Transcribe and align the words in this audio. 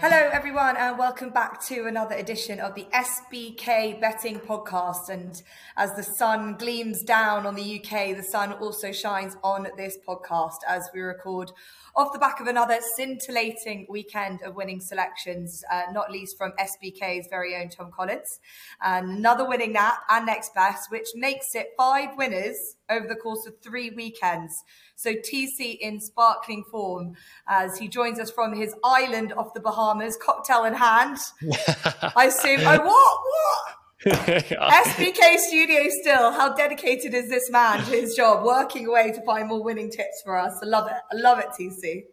Hello, 0.00 0.30
everyone, 0.32 0.76
and 0.76 0.96
welcome 0.96 1.30
back 1.30 1.60
to 1.66 1.86
another 1.86 2.14
edition 2.14 2.60
of 2.60 2.76
the 2.76 2.86
SBK 2.94 4.00
Betting 4.00 4.38
Podcast. 4.38 5.08
And 5.08 5.42
as 5.76 5.92
the 5.96 6.04
sun 6.04 6.54
gleams 6.56 7.02
down 7.02 7.46
on 7.46 7.56
the 7.56 7.80
UK, 7.80 8.16
the 8.16 8.22
sun 8.22 8.52
also 8.52 8.92
shines 8.92 9.36
on 9.42 9.66
this 9.76 9.98
podcast 10.06 10.58
as 10.68 10.88
we 10.94 11.00
record 11.00 11.50
off 11.96 12.12
the 12.12 12.18
back 12.20 12.38
of 12.38 12.46
another 12.46 12.78
scintillating 12.94 13.88
weekend 13.88 14.40
of 14.42 14.54
winning 14.54 14.80
selections, 14.80 15.64
uh, 15.68 15.82
not 15.90 16.12
least 16.12 16.38
from 16.38 16.52
SBK's 16.60 17.26
very 17.28 17.56
own 17.56 17.68
Tom 17.68 17.90
Collins. 17.90 18.38
And 18.80 19.18
another 19.18 19.48
winning 19.48 19.72
nap 19.72 19.98
and 20.08 20.26
next 20.26 20.54
best, 20.54 20.92
which 20.92 21.08
makes 21.16 21.56
it 21.56 21.70
five 21.76 22.16
winners 22.16 22.76
over 22.90 23.06
the 23.06 23.16
course 23.16 23.46
of 23.46 23.54
three 23.62 23.90
weekends. 23.90 24.64
So 24.96 25.14
TC 25.14 25.78
in 25.78 26.00
sparkling 26.00 26.64
form 26.70 27.14
as 27.46 27.78
he 27.78 27.88
joins 27.88 28.18
us 28.18 28.30
from 28.30 28.54
his 28.54 28.74
island 28.84 29.32
off 29.32 29.54
the 29.54 29.60
Bahamas, 29.60 30.16
cocktail 30.16 30.64
in 30.64 30.74
hand. 30.74 31.18
I 32.16 32.26
assume, 32.26 32.60
oh, 32.60 32.78
what? 32.78 32.84
What? 32.84 33.74
SBK 34.04 35.38
Studio 35.38 35.88
still. 35.88 36.30
How 36.30 36.54
dedicated 36.54 37.14
is 37.14 37.28
this 37.28 37.50
man 37.50 37.78
to 37.84 37.90
his 37.90 38.14
job, 38.14 38.44
working 38.44 38.86
away 38.86 39.10
to 39.10 39.20
find 39.22 39.48
more 39.48 39.60
winning 39.60 39.90
tips 39.90 40.22
for 40.24 40.38
us? 40.38 40.56
I 40.62 40.66
love 40.66 40.86
it. 40.86 40.94
I 41.12 41.16
love 41.16 41.40
it, 41.40 41.46
TC. 41.58 42.04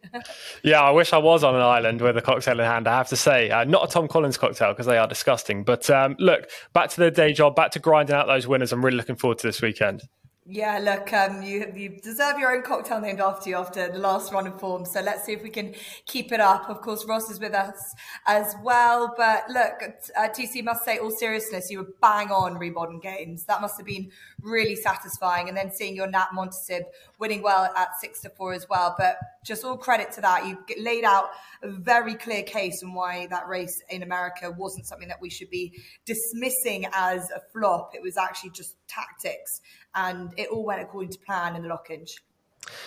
yeah, 0.64 0.80
I 0.80 0.90
wish 0.90 1.12
I 1.12 1.18
was 1.18 1.44
on 1.44 1.54
an 1.54 1.60
island 1.60 2.00
with 2.00 2.16
a 2.16 2.22
cocktail 2.22 2.58
in 2.58 2.66
hand. 2.66 2.88
I 2.88 2.96
have 2.96 3.08
to 3.10 3.16
say, 3.16 3.50
uh, 3.50 3.62
not 3.62 3.88
a 3.88 3.92
Tom 3.92 4.08
Collins 4.08 4.36
cocktail 4.36 4.72
because 4.72 4.86
they 4.86 4.98
are 4.98 5.06
disgusting. 5.06 5.62
But 5.62 5.88
um, 5.88 6.16
look, 6.18 6.50
back 6.72 6.90
to 6.90 6.96
the 6.96 7.10
day 7.12 7.32
job, 7.32 7.54
back 7.54 7.70
to 7.72 7.78
grinding 7.78 8.16
out 8.16 8.26
those 8.26 8.48
winners. 8.48 8.72
I'm 8.72 8.84
really 8.84 8.96
looking 8.96 9.16
forward 9.16 9.38
to 9.38 9.46
this 9.46 9.62
weekend. 9.62 10.02
Yeah, 10.48 10.78
look, 10.78 11.12
um, 11.12 11.42
you 11.42 11.72
you 11.74 11.88
deserve 12.00 12.38
your 12.38 12.54
own 12.54 12.62
cocktail 12.62 13.00
named 13.00 13.20
after 13.20 13.50
you 13.50 13.56
after 13.56 13.90
the 13.90 13.98
last 13.98 14.32
run 14.32 14.46
of 14.46 14.60
form. 14.60 14.84
So 14.84 15.00
let's 15.00 15.24
see 15.24 15.32
if 15.32 15.42
we 15.42 15.50
can 15.50 15.74
keep 16.04 16.30
it 16.30 16.38
up. 16.38 16.70
Of 16.70 16.82
course, 16.82 17.04
Ross 17.04 17.28
is 17.28 17.40
with 17.40 17.52
us 17.52 17.96
as 18.28 18.54
well. 18.62 19.12
But 19.16 19.50
look, 19.50 19.72
uh, 20.16 20.28
TC 20.28 20.62
must 20.62 20.84
say, 20.84 20.98
all 20.98 21.10
seriousness, 21.10 21.68
you 21.68 21.78
were 21.78 21.88
bang 22.00 22.30
on 22.30 22.60
Remodern 22.60 23.02
Games. 23.02 23.42
That 23.46 23.60
must 23.60 23.76
have 23.76 23.86
been 23.86 24.12
really 24.40 24.76
satisfying. 24.76 25.48
And 25.48 25.56
then 25.56 25.72
seeing 25.72 25.96
your 25.96 26.06
Nap 26.06 26.28
Montasib 26.32 26.82
winning 27.18 27.42
well 27.42 27.64
at 27.76 27.98
six 28.00 28.20
to 28.20 28.30
four 28.30 28.52
as 28.52 28.68
well. 28.70 28.94
But 28.96 29.18
just 29.44 29.64
all 29.64 29.76
credit 29.76 30.12
to 30.12 30.20
that. 30.20 30.46
You 30.46 30.58
laid 30.80 31.02
out 31.02 31.30
a 31.62 31.70
very 31.70 32.14
clear 32.14 32.44
case 32.44 32.84
on 32.84 32.94
why 32.94 33.26
that 33.30 33.48
race 33.48 33.82
in 33.90 34.04
America 34.04 34.52
wasn't 34.56 34.86
something 34.86 35.08
that 35.08 35.20
we 35.20 35.28
should 35.28 35.50
be 35.50 35.72
dismissing 36.04 36.86
as 36.92 37.30
a 37.32 37.40
flop. 37.52 37.96
It 37.96 38.02
was 38.02 38.16
actually 38.16 38.50
just 38.50 38.76
tactics 38.88 39.60
and 39.94 40.32
it 40.36 40.48
all 40.48 40.64
went 40.64 40.80
according 40.80 41.10
to 41.10 41.18
plan 41.18 41.56
in 41.56 41.62
the 41.62 41.68
Lockinge. 41.68 42.18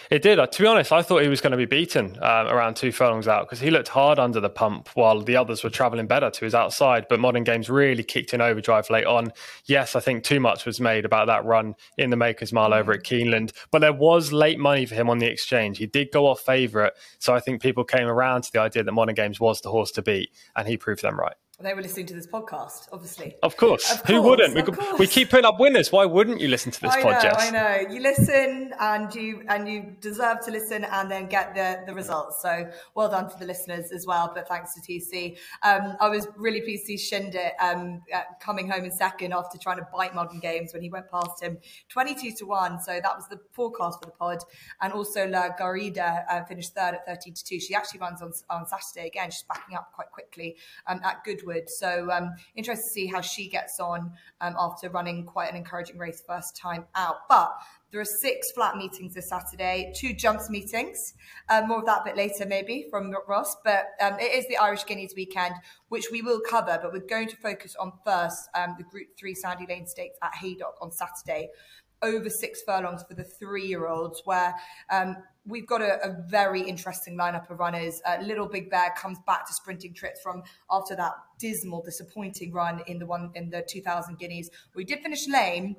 It 0.10 0.22
did. 0.22 0.40
Uh, 0.40 0.48
to 0.48 0.62
be 0.62 0.68
honest, 0.68 0.92
I 0.92 1.02
thought 1.02 1.22
he 1.22 1.30
was 1.30 1.42
going 1.42 1.52
to 1.52 1.58
be 1.58 1.66
beaten 1.66 2.18
um, 2.22 2.48
around 2.48 2.76
two 2.76 2.92
furlongs 2.92 3.28
out 3.28 3.46
because 3.46 3.60
he 3.60 3.72
looked 3.72 3.88
hard 3.88 4.20
under 4.20 4.40
the 4.40 4.50
pump 4.50 4.90
while 4.96 5.22
the 5.22 5.36
others 5.36 5.64
were 5.64 5.70
travelling 5.70 6.08
better 6.08 6.30
to 6.30 6.46
his 6.46 6.56
outside. 6.56 7.06
But 7.10 7.20
Modern 7.20 7.44
Games 7.44 7.70
really 7.70 8.04
kicked 8.04 8.34
in 8.34 8.42
overdrive 8.42 8.90
late 8.90 9.06
on. 9.06 9.32
Yes, 9.66 9.96
I 9.96 10.00
think 10.00 10.24
too 10.24 10.40
much 10.40 10.66
was 10.66 10.80
made 10.80 11.06
about 11.06 11.28
that 11.28 11.46
run 11.46 11.76
in 11.98 12.10
the 12.10 12.18
Makers 12.18 12.52
Mile 12.52 12.74
over 12.74 12.92
at 12.92 13.04
Keeneland, 13.04 13.54
but 13.72 13.80
there 13.80 13.94
was 13.94 14.34
late 14.34 14.60
money 14.60 14.86
for 14.86 14.96
him 14.96 15.10
on 15.10 15.20
the 15.20 15.28
exchange. 15.28 15.78
He 15.78 15.88
did 15.88 16.12
go 16.12 16.28
off 16.28 16.42
favourite, 16.42 16.94
so 17.20 17.34
I 17.34 17.40
think 17.40 17.62
people 17.62 17.84
came 17.84 18.08
around 18.08 18.44
to 18.44 18.52
the 18.52 18.60
idea 18.60 18.84
that 18.84 18.92
Modern 18.92 19.16
Games 19.16 19.40
was 19.40 19.62
the 19.62 19.70
horse 19.70 19.92
to 19.92 20.02
beat, 20.02 20.32
and 20.56 20.68
he 20.68 20.78
proved 20.78 21.02
them 21.02 21.18
right 21.18 21.36
they 21.62 21.74
were 21.74 21.82
listening 21.82 22.06
to 22.06 22.14
this 22.14 22.26
podcast, 22.26 22.88
obviously. 22.94 23.36
Of 23.44 23.58
course. 23.58 23.92
Of 23.92 24.04
course 24.04 24.10
Who 24.10 24.22
wouldn't? 24.22 24.56
We, 24.56 24.64
course. 24.64 25.00
we, 25.00 25.08
keep 25.08 25.30
putting 25.30 25.46
up 25.46 25.60
winners. 25.60 25.92
Why 25.92 26.06
wouldn't 26.06 26.40
you 26.40 26.48
listen 26.48 26.72
to 26.72 26.82
this 26.82 26.94
I 26.94 27.04
podcast? 27.04 27.36
I 27.38 27.50
know. 27.50 27.94
You 27.94 28.02
listen 28.02 28.74
and 28.80 29.14
you 29.14 29.44
and 29.50 29.68
you 29.68 29.96
deserve 30.00 30.40
to 30.46 30.52
listen 30.52 30.86
and 30.86 31.12
then 31.12 31.28
get 31.28 31.54
the, 31.56 31.84
the 31.86 31.94
results. 31.94 32.42
So 32.42 32.70
well 32.96 33.10
done 33.10 33.30
to 33.30 33.38
the 33.38 33.46
listeners 33.46 33.92
as 33.92 34.06
well. 34.06 34.32
But 34.34 34.48
thanks 34.48 34.74
to 34.76 34.82
TC. 34.82 35.38
Um, 35.64 35.98
I 36.00 36.08
was 36.08 36.28
really 36.38 36.62
pleased 36.62 36.88
to 36.88 36.98
see 36.98 37.16
Chindit 37.16 37.52
um, 37.60 38.02
uh, 38.14 38.22
coming 38.42 38.70
home 38.70 38.86
in 38.86 38.92
second 38.92 39.34
after 39.34 39.58
trying 39.58 39.78
to 39.78 39.88
bite 39.94 40.16
modern 40.16 40.40
games 40.40 40.72
when 40.72 40.82
he 40.82 40.90
went 40.90 41.10
past 41.12 41.44
him 41.44 41.58
22 41.90 42.36
to 42.38 42.46
1. 42.46 42.80
So 42.82 42.94
that 43.04 43.16
was 43.16 43.28
the 43.28 43.40
forecast 43.52 44.00
for 44.00 44.06
the 44.06 44.16
pod. 44.16 44.40
And 44.82 44.94
also 44.94 45.28
La 45.28 45.50
Garida 45.50 46.24
uh, 46.30 46.46
finished 46.46 46.74
third 46.74 46.96
at 46.96 47.06
13 47.06 47.34
to 47.34 47.44
2. 47.44 47.60
She 47.60 47.76
actually 47.76 48.00
runs 48.00 48.22
on, 48.22 48.32
on 48.50 48.66
Saturday 48.66 49.08
again. 49.08 49.30
She's 49.32 49.44
backing 49.44 49.76
up 49.76 49.92
quite 49.94 50.10
quickly 50.12 50.56
um, 50.88 51.02
at 51.04 51.22
Goodwood. 51.26 51.49
So 51.70 52.10
um, 52.12 52.34
interested 52.56 52.84
to 52.84 52.90
see 52.90 53.08
how 53.08 53.22
she 53.22 53.50
gets 53.50 53.80
on 53.80 54.12
um, 54.42 54.56
after 54.58 54.90
running 54.90 55.26
quite 55.26 55.50
an 55.50 55.56
encouraging 55.56 55.98
race 55.98 56.22
first 56.26 56.56
time 56.56 56.86
out. 56.96 57.28
But 57.28 57.52
there 57.92 58.00
are 58.00 58.06
six 58.06 58.52
flat 58.52 58.78
meetings 58.78 59.16
this 59.16 59.30
Saturday, 59.30 59.92
two 59.96 60.14
jumps 60.14 60.50
meetings. 60.50 61.16
Um, 61.50 61.68
more 61.68 61.80
of 61.80 61.86
that 61.86 62.02
a 62.02 62.06
bit 62.06 62.18
later, 62.18 62.46
maybe 62.46 62.86
from 62.90 63.14
Ross. 63.28 63.56
But 63.64 63.88
um, 64.00 64.20
it 64.20 64.36
is 64.36 64.48
the 64.48 64.58
Irish 64.58 64.86
Guineas 64.86 65.14
weekend, 65.16 65.56
which 65.88 66.06
we 66.12 66.22
will 66.22 66.40
cover. 66.40 66.80
But 66.82 66.94
we're 66.94 67.00
going 67.00 67.28
to 67.30 67.38
focus 67.38 67.76
on 67.80 67.94
first 68.06 68.50
um, 68.56 68.76
the 68.78 68.84
Group 68.84 69.08
Three 69.18 69.34
Sandy 69.34 69.66
Lane 69.68 69.88
Stakes 69.88 70.18
at 70.22 70.36
Haydock 70.36 70.76
on 70.82 70.92
Saturday 70.92 71.50
over 72.02 72.30
six 72.30 72.62
furlongs 72.62 73.04
for 73.04 73.14
the 73.14 73.24
three 73.24 73.66
year 73.66 73.88
olds, 73.88 74.22
where 74.26 74.56
um, 74.90 75.18
we've 75.46 75.68
got 75.68 75.82
a, 75.82 76.04
a, 76.04 76.16
very 76.28 76.62
interesting 76.62 77.18
lineup 77.18 77.50
of 77.50 77.60
runners. 77.60 78.02
Uh, 78.06 78.18
Little 78.22 78.48
Big 78.48 78.70
Bear 78.70 78.94
comes 78.96 79.18
back 79.26 79.46
to 79.48 79.54
sprinting 79.54 79.94
trips 79.94 80.22
from 80.22 80.44
after 80.70 80.96
that 80.96 81.14
dismal, 81.38 81.82
disappointing 81.84 82.52
run 82.52 82.82
in 82.88 83.00
the 83.00 83.06
one 83.06 83.32
in 83.36 83.50
the 83.50 83.64
2000 83.68 84.18
Guineas. 84.18 84.50
We 84.76 84.84
did 84.84 85.00
finish 85.02 85.28
lame, 85.28 85.76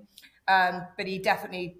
um, 0.48 0.86
but 0.96 1.06
he 1.06 1.18
definitely 1.18 1.76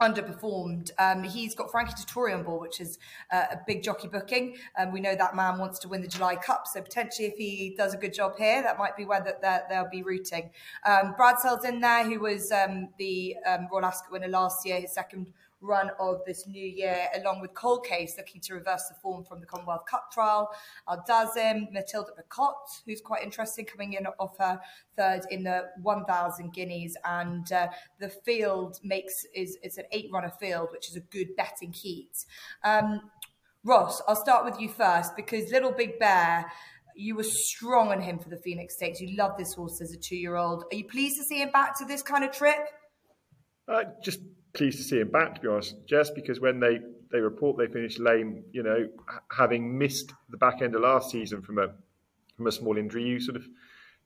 underperformed. 0.00 0.90
Um, 0.98 1.24
he's 1.24 1.54
got 1.54 1.70
Frankie 1.70 1.94
Dettori 1.94 2.34
on 2.34 2.44
board, 2.44 2.60
which 2.60 2.80
is 2.80 2.98
uh, 3.32 3.46
a 3.52 3.58
big 3.66 3.82
jockey 3.82 4.06
booking. 4.08 4.56
Um, 4.78 4.92
we 4.92 5.00
know 5.00 5.16
that 5.16 5.34
man 5.34 5.58
wants 5.58 5.78
to 5.80 5.88
win 5.88 6.02
the 6.02 6.08
July 6.08 6.36
Cup, 6.36 6.66
so 6.66 6.80
potentially 6.80 7.26
if 7.26 7.36
he 7.36 7.74
does 7.76 7.94
a 7.94 7.96
good 7.96 8.14
job 8.14 8.36
here, 8.38 8.62
that 8.62 8.78
might 8.78 8.96
be 8.96 9.04
where 9.04 9.20
the, 9.20 9.64
they'll 9.68 9.90
be 9.90 10.02
rooting. 10.02 10.50
Um, 10.86 11.14
Bradsell's 11.16 11.64
in 11.64 11.80
there, 11.80 12.04
who 12.04 12.20
was 12.20 12.52
um, 12.52 12.90
the 12.98 13.36
um, 13.46 13.68
Royal 13.72 13.86
Ascot 13.86 14.12
winner 14.12 14.28
last 14.28 14.64
year, 14.64 14.80
his 14.80 14.92
second 14.92 15.26
run 15.60 15.90
of 15.98 16.20
this 16.26 16.46
new 16.46 16.64
year, 16.64 17.08
along 17.16 17.40
with 17.40 17.54
Cold 17.54 17.84
Case 17.84 18.14
looking 18.16 18.40
to 18.42 18.54
reverse 18.54 18.84
the 18.88 18.94
form 19.02 19.24
from 19.24 19.40
the 19.40 19.46
Commonwealth 19.46 19.86
Cup 19.86 20.10
trial. 20.12 20.50
Al 20.88 21.04
Dasim, 21.08 21.72
Matilda 21.72 22.10
Picotte, 22.18 22.82
who's 22.86 23.00
quite 23.00 23.22
interesting, 23.22 23.64
coming 23.64 23.94
in 23.94 24.06
off 24.18 24.36
her 24.38 24.60
third 24.96 25.22
in 25.30 25.44
the 25.44 25.66
1,000 25.82 26.52
guineas. 26.52 26.96
And 27.04 27.50
uh, 27.52 27.68
the 27.98 28.08
field 28.08 28.78
makes 28.82 29.24
is 29.34 29.58
it's 29.62 29.78
an 29.78 29.84
eight 29.92 30.08
runner 30.12 30.32
field, 30.40 30.68
which 30.72 30.88
is 30.88 30.96
a 30.96 31.00
good 31.00 31.36
betting 31.36 31.72
heat. 31.72 32.24
Um, 32.64 33.00
Ross, 33.64 34.00
I'll 34.06 34.16
start 34.16 34.44
with 34.44 34.60
you 34.60 34.68
first 34.68 35.16
because 35.16 35.50
Little 35.50 35.72
Big 35.72 35.98
Bear 35.98 36.46
you 37.00 37.14
were 37.14 37.22
strong 37.22 37.92
on 37.92 38.00
him 38.00 38.18
for 38.18 38.28
the 38.28 38.36
Phoenix 38.38 38.74
Stakes. 38.74 39.00
You 39.00 39.16
love 39.16 39.38
this 39.38 39.54
horse 39.54 39.80
as 39.80 39.92
a 39.92 39.96
two-year-old. 39.96 40.64
Are 40.72 40.74
you 40.74 40.84
pleased 40.84 41.16
to 41.18 41.22
see 41.22 41.40
him 41.40 41.50
back 41.52 41.78
to 41.78 41.84
this 41.84 42.02
kind 42.02 42.24
of 42.24 42.32
trip? 42.32 42.58
Uh, 43.68 43.84
just 44.02 44.18
pleased 44.52 44.78
to 44.78 44.84
see 44.84 45.00
him 45.00 45.10
back, 45.10 45.34
to 45.34 45.40
be 45.40 45.48
honest, 45.48 45.76
just 45.86 46.14
because 46.14 46.40
when 46.40 46.60
they, 46.60 46.80
they 47.10 47.20
report 47.20 47.56
they 47.58 47.66
finished 47.66 47.98
lame, 47.98 48.44
you 48.52 48.62
know, 48.62 48.88
having 49.30 49.78
missed 49.78 50.12
the 50.30 50.36
back 50.36 50.62
end 50.62 50.74
of 50.74 50.82
last 50.82 51.10
season 51.10 51.42
from 51.42 51.58
a 51.58 51.68
from 52.36 52.46
a 52.46 52.52
small 52.52 52.76
injury, 52.78 53.02
you 53.04 53.18
sort 53.18 53.36
of 53.36 53.48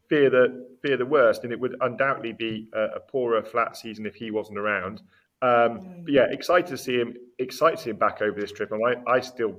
fear 0.09 0.31
the 0.31 0.69
fear 0.83 0.97
the 0.97 1.07
worst, 1.07 1.45
and 1.45 1.53
it 1.53 1.61
would 1.61 1.77
undoubtedly 1.81 2.33
be 2.33 2.69
a, 2.75 2.97
a 2.97 3.01
poorer 3.01 3.43
flat 3.43 3.77
season 3.77 4.07
if 4.07 4.15
he 4.15 4.31
wasn't 4.31 4.59
around. 4.59 5.03
Um, 5.43 6.03
but 6.05 6.13
yeah, 6.13 6.27
excited 6.31 6.69
to 6.69 6.79
see 6.79 6.97
him. 6.97 7.17
Excited 7.39 7.77
to 7.79 7.83
see 7.83 7.91
him 7.91 7.97
back 7.97 8.23
over 8.23 8.41
this 8.41 8.53
trip, 8.53 8.73
and 8.73 8.83
I, 8.87 9.11
I 9.11 9.21
still 9.21 9.57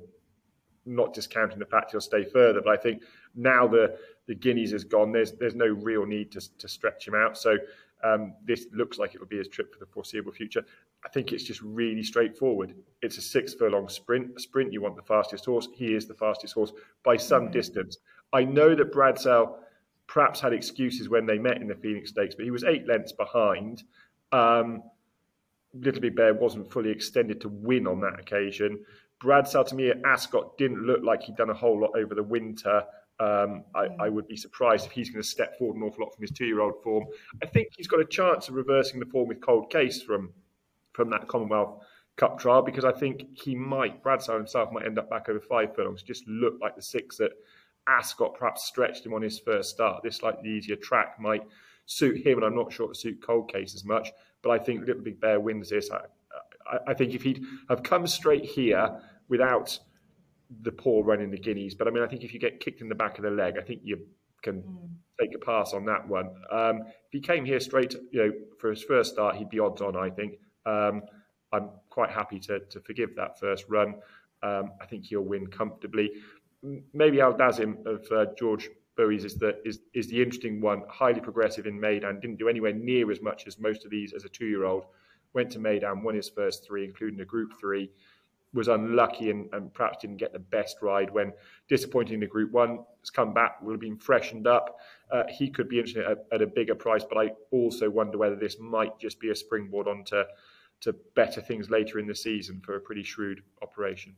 not 0.86 1.14
discounting 1.14 1.60
the 1.60 1.66
fact 1.66 1.92
he'll 1.92 2.02
stay 2.02 2.24
further, 2.24 2.62
but 2.62 2.70
I 2.70 2.82
think 2.82 3.04
now 3.36 3.68
the 3.68 3.98
the 4.28 4.36
Guineas 4.36 4.74
is 4.74 4.84
gone. 4.84 5.12
There's 5.12 5.34
there's 5.34 5.56
no 5.56 5.68
real 5.68 6.06
need 6.06 6.32
to 6.34 6.58
to 6.58 6.68
stretch 6.68 7.08
him 7.08 7.16
out. 7.16 7.38
So 7.38 7.58
um, 8.04 8.34
this 8.46 8.68
looks 8.74 9.00
like 9.00 9.16
it 9.16 9.20
will 9.20 9.28
be 9.28 9.38
his 9.38 9.48
trip 9.48 9.74
for 9.74 9.80
the 9.80 9.86
foreseeable 9.86 10.32
future. 10.32 10.64
I 11.06 11.10
think 11.10 11.32
it's 11.32 11.44
just 11.44 11.62
really 11.62 12.04
straightforward. 12.04 12.76
It's 13.02 13.18
a 13.18 13.22
six 13.22 13.54
furlong 13.54 13.88
sprint. 13.90 14.32
A 14.36 14.40
sprint, 14.40 14.74
you 14.74 14.82
want 14.82 14.96
the 14.96 15.04
fastest 15.04 15.46
horse. 15.46 15.68
He 15.74 15.96
is 15.96 16.06
the 16.06 16.14
fastest 16.14 16.54
horse 16.54 16.74
by 17.04 17.18
some 17.18 17.44
mm-hmm. 17.44 17.54
distance. 17.54 17.98
I 18.34 18.44
know 18.44 18.76
that 18.76 18.92
Bradsell 18.92 19.58
perhaps 20.08 20.42
had 20.42 20.54
excuses 20.54 21.08
when 21.08 21.26
they 21.26 21.38
met 21.38 21.62
in 21.62 21.68
the 21.68 21.76
Phoenix 21.76 22.10
Stakes, 22.10 22.36
but 22.36 22.46
he 22.46 22.52
was 22.52 22.64
eight 22.64 22.88
lengths 22.88 23.14
behind. 23.14 23.84
Um, 24.32 24.84
Little 25.74 26.02
Big 26.02 26.16
Bear 26.16 26.34
wasn't 26.34 26.72
fully 26.72 26.92
extended 26.92 27.42
to 27.42 27.50
win 27.50 27.88
on 27.88 28.02
that 28.02 28.20
occasion. 28.20 28.84
Bradsell 29.24 29.66
to 29.68 29.76
me 29.76 29.90
at 29.90 30.02
Ascot 30.06 30.58
didn't 30.58 30.86
look 30.86 31.02
like 31.04 31.24
he'd 31.24 31.38
done 31.38 31.50
a 31.50 31.54
whole 31.54 31.80
lot 31.80 31.92
over 31.96 32.14
the 32.14 32.24
winter. 32.24 32.84
Um, 33.20 33.64
I, 33.76 33.88
I, 34.00 34.10
would 34.10 34.28
be 34.28 34.36
surprised 34.36 34.88
if 34.88 34.92
he's 34.92 35.10
going 35.10 35.22
to 35.22 35.28
step 35.28 35.58
forward 35.58 35.78
an 35.78 35.84
awful 35.84 36.04
lot 36.04 36.16
from 36.16 36.24
his 36.24 36.32
two-year-old 36.32 36.82
form. 36.82 37.06
I 37.44 37.46
think 37.46 37.68
he's 37.78 37.88
got 37.88 38.00
a 38.00 38.06
chance 38.06 38.50
of 38.50 38.56
reversing 38.56 39.00
the 39.00 39.06
form 39.06 39.28
with 39.28 39.40
Cold 39.40 39.70
Case 39.70 40.02
from 40.02 40.32
from 40.94 41.10
that 41.12 41.28
Commonwealth 41.28 41.80
Cup 42.16 42.40
trial 42.40 42.62
because 42.62 42.86
I 42.86 42.92
think 42.92 43.26
he 43.34 43.56
might, 43.56 44.04
Bradsell 44.04 44.38
himself 44.38 44.72
might 44.72 44.86
end 44.86 45.00
up 45.00 45.10
back 45.10 45.30
over 45.30 45.40
five 45.40 45.76
furlongs. 45.76 46.04
Just 46.04 46.28
look 46.28 46.56
like 46.62 46.76
the 46.76 46.82
six 46.82 47.18
that 47.18 47.32
Ascot 47.88 48.36
perhaps 48.38 48.66
stretched 48.66 49.06
him 49.06 49.14
on 49.14 49.22
his 49.22 49.40
first 49.40 49.72
start. 49.72 50.04
This 50.04 50.18
slightly 50.18 50.50
easier 50.50 50.76
track 50.76 51.20
might 51.20 51.44
suit 51.86 52.26
him, 52.26 52.38
and 52.38 52.46
I'm 52.46 52.56
not 52.56 52.72
sure 52.72 52.90
it 52.90 52.98
suit 52.98 53.22
Cold 53.22 53.52
Case 53.52 53.76
as 53.76 53.84
much. 53.84 54.12
But 54.42 54.52
I 54.52 54.60
think 54.60 54.86
Little 54.86 55.02
Big 55.02 55.20
Bear 55.20 55.40
wins 55.40 55.70
this. 55.70 55.90
I, 55.92 56.02
I, 56.72 56.78
I 56.92 56.94
think 56.94 57.14
if 57.14 57.24
he'd 57.24 57.44
have 57.70 57.84
come 57.84 58.08
straight 58.08 58.46
here 58.46 59.00
without 59.28 59.78
the 60.62 60.72
poor 60.72 61.04
run 61.04 61.22
in 61.22 61.32
the 61.32 61.38
Guineas. 61.38 61.76
But 61.76 61.88
I 61.88 61.92
mean, 61.92 62.04
I 62.04 62.08
think 62.08 62.24
if 62.24 62.34
you 62.34 62.40
get 62.40 62.60
kicked 62.60 62.82
in 62.82 62.90
the 62.90 62.96
back 62.96 63.18
of 63.18 63.24
the 63.24 63.32
leg, 63.32 63.56
I 63.58 63.64
think 63.64 63.82
you 63.84 64.00
can 64.42 64.62
mm. 64.62 64.90
take 65.20 65.36
a 65.36 65.40
pass 65.40 65.74
on 65.74 65.86
that 65.86 66.08
one. 66.08 66.30
Um, 66.52 66.82
if 66.86 67.12
he 67.12 67.20
came 67.20 67.46
here 67.46 67.60
straight, 67.60 67.96
you 68.12 68.26
know, 68.26 68.32
for 68.60 68.70
his 68.70 68.84
first 68.84 69.14
start, 69.14 69.36
he'd 69.36 69.50
be 69.50 69.60
odds 69.60 69.82
on. 69.82 69.96
I 69.96 70.10
think. 70.10 70.36
Um, 70.66 71.04
I'm 71.54 71.70
quite 71.90 72.10
happy 72.10 72.40
to 72.40 72.60
to 72.60 72.80
forgive 72.82 73.16
that 73.16 73.40
first 73.40 73.66
run. 73.70 73.96
Um, 74.42 74.72
I 74.82 74.86
think 74.86 75.06
he'll 75.06 75.22
win 75.22 75.48
comfortably. 75.48 76.12
Maybe 76.94 77.22
Al 77.22 77.34
Dasim 77.34 77.86
of 77.86 78.06
uh, 78.12 78.34
George 78.38 78.70
Boughey 78.98 79.24
is 79.24 79.36
the 79.36 79.60
is 79.64 79.80
is 79.94 80.08
the 80.08 80.22
interesting 80.22 80.60
one. 80.60 80.84
Highly 80.90 81.22
progressive 81.22 81.68
in 81.68 81.80
Meydan, 81.80 82.20
didn't 82.22 82.40
do 82.40 82.50
anywhere 82.50 82.74
near 82.74 83.12
as 83.12 83.22
much 83.22 83.48
as 83.48 83.60
most 83.60 83.86
of 83.86 83.92
these 83.92 84.14
as 84.14 84.26
a 84.26 84.30
two 84.30 84.48
year 84.48 84.66
old. 84.66 84.86
Went 85.34 85.52
to 85.52 85.60
Meydan, 85.60 86.04
won 86.04 86.16
his 86.16 86.30
first 86.30 86.66
three, 86.66 86.84
including 86.86 87.20
a 87.22 87.26
Group 87.26 87.54
Three. 87.60 87.90
Was 88.54 88.68
unlucky 88.68 89.32
and, 89.32 89.50
and 89.52 89.74
perhaps 89.74 89.98
didn't 90.02 90.18
get 90.18 90.32
the 90.32 90.40
best 90.40 90.78
ride 90.82 91.10
when 91.12 91.34
disappointing 91.68 92.20
the 92.20 92.28
Group 92.28 92.52
One. 92.52 92.86
Has 93.00 93.10
come 93.10 93.34
back, 93.34 93.62
will 93.62 93.72
have 93.72 93.82
been 93.82 93.98
freshened 93.98 94.46
up. 94.46 94.78
Uh, 95.12 95.24
he 95.28 95.50
could 95.50 95.68
be 95.68 95.80
interesting 95.80 96.04
at, 96.04 96.20
at 96.32 96.42
a 96.42 96.48
bigger 96.48 96.76
price, 96.76 97.04
but 97.04 97.18
I 97.18 97.32
also 97.52 97.90
wonder 97.90 98.18
whether 98.18 98.36
this 98.36 98.60
might 98.60 99.00
just 99.00 99.20
be 99.20 99.30
a 99.30 99.36
springboard 99.36 99.88
onto 99.88 100.24
to 100.82 100.94
better 101.16 101.42
things 101.42 101.70
later 101.70 101.98
in 101.98 102.08
the 102.08 102.16
season 102.16 102.62
for 102.64 102.76
a 102.76 102.80
pretty 102.80 103.04
shrewd 103.04 103.42
operation. 103.62 104.16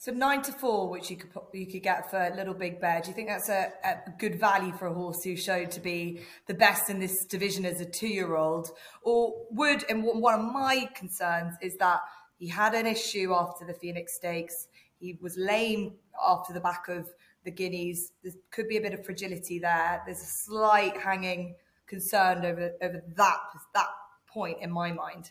So 0.00 0.12
nine 0.12 0.42
to 0.42 0.52
four, 0.52 0.88
which 0.88 1.10
you 1.10 1.16
could 1.16 1.30
you 1.52 1.66
could 1.66 1.82
get 1.82 2.08
for 2.08 2.32
Little 2.36 2.54
Big 2.54 2.80
Bear. 2.80 3.00
Do 3.00 3.08
you 3.08 3.14
think 3.14 3.28
that's 3.28 3.48
a, 3.48 3.72
a 3.84 3.96
good 4.18 4.38
value 4.38 4.72
for 4.72 4.86
a 4.86 4.94
horse 4.94 5.24
who 5.24 5.36
showed 5.36 5.72
to 5.72 5.80
be 5.80 6.20
the 6.46 6.54
best 6.54 6.88
in 6.88 7.00
this 7.00 7.24
division 7.24 7.64
as 7.64 7.80
a 7.80 7.84
two-year-old? 7.84 8.70
Or 9.02 9.46
would 9.50 9.84
and 9.90 10.04
one 10.04 10.34
of 10.34 10.52
my 10.52 10.88
concerns 10.94 11.56
is 11.60 11.76
that 11.78 12.00
he 12.38 12.46
had 12.48 12.74
an 12.74 12.86
issue 12.86 13.34
after 13.34 13.64
the 13.66 13.74
Phoenix 13.74 14.14
Stakes. 14.14 14.68
He 15.00 15.18
was 15.20 15.36
lame 15.36 15.94
after 16.26 16.52
the 16.52 16.60
back 16.60 16.88
of 16.88 17.10
the 17.44 17.50
Guineas. 17.50 18.12
There 18.22 18.32
could 18.50 18.68
be 18.68 18.76
a 18.76 18.80
bit 18.80 18.94
of 18.94 19.04
fragility 19.04 19.58
there. 19.58 20.02
There's 20.06 20.22
a 20.22 20.26
slight 20.26 20.96
hanging 20.96 21.56
concern 21.86 22.44
over 22.44 22.72
over 22.82 23.02
that 23.16 23.38
that 23.74 23.88
point 24.26 24.58
in 24.60 24.70
my 24.70 24.92
mind. 24.92 25.30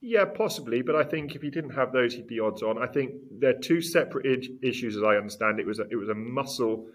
Yeah, 0.00 0.26
possibly, 0.26 0.82
but 0.82 0.94
I 0.94 1.04
think 1.04 1.34
if 1.34 1.42
he 1.42 1.50
didn't 1.50 1.70
have 1.70 1.90
those, 1.90 2.14
he'd 2.14 2.26
be 2.26 2.38
odds 2.38 2.62
on. 2.62 2.82
I 2.82 2.86
think 2.86 3.14
they're 3.38 3.58
two 3.58 3.80
separate 3.80 4.26
issues, 4.62 4.96
as 4.96 5.02
I 5.02 5.16
understand. 5.16 5.58
It 5.58 5.66
was 5.66 5.78
a, 5.78 5.84
it 5.90 5.96
was 5.96 6.10
a 6.10 6.14
muscle 6.14 6.86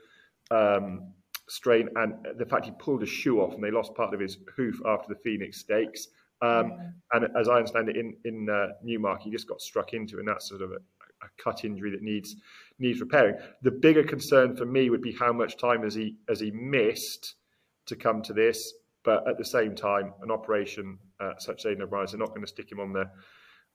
um, 0.52 1.12
strain, 1.50 1.90
and 1.96 2.14
the 2.38 2.46
fact 2.46 2.66
he 2.66 2.72
pulled 2.78 3.02
a 3.02 3.08
shoe 3.08 3.42
off, 3.42 3.56
and 3.56 3.64
they 3.64 3.72
lost 3.72 3.96
part 3.96 4.14
of 4.14 4.20
his 4.20 4.38
hoof 4.56 4.80
after 4.86 5.14
the 5.14 5.20
Phoenix 5.20 5.58
Stakes. 5.58 6.10
Um. 6.42 6.92
And 7.14 7.28
as 7.38 7.50
I 7.50 7.58
understand 7.58 7.90
it, 7.90 7.98
in 7.98 8.16
in 8.24 8.50
uh, 8.50 8.68
Newmark, 8.84 9.22
he 9.22 9.32
just 9.32 9.48
got 9.48 9.62
struck 9.62 9.94
into, 9.94 10.20
and 10.20 10.28
that's 10.28 10.48
sort 10.48 10.62
of 10.62 10.72
a, 10.72 10.76
a, 10.76 11.30
cut 11.38 11.66
injury 11.66 11.92
that 11.92 12.02
needs 12.02 12.36
needs 12.80 13.02
repairing. 13.02 13.36
The 13.64 13.72
bigger 13.72 14.04
concern 14.04 14.56
for 14.56 14.66
me 14.66 14.90
would 14.90 15.02
be 15.02 15.12
how 15.14 15.34
much 15.34 15.58
time 15.58 15.84
has 15.84 15.94
he 15.94 16.16
has 16.30 16.40
he 16.40 16.52
missed 16.52 17.36
to 17.88 17.96
come 17.96 18.22
to 18.24 18.34
this, 18.34 18.74
but 19.04 19.28
at 19.28 19.38
the 19.38 19.46
same 19.46 19.76
time, 19.76 20.14
an 20.22 20.32
operation 20.32 20.98
uh, 21.20 21.34
such 21.38 21.66
as 21.66 21.66
Aidan 21.66 21.84
O'Brien's, 21.84 22.12
they're 22.12 22.20
not 22.20 22.30
going 22.30 22.42
to 22.42 22.48
stick 22.48 22.72
him 22.72 22.80
on 22.80 22.94
the 22.94 23.10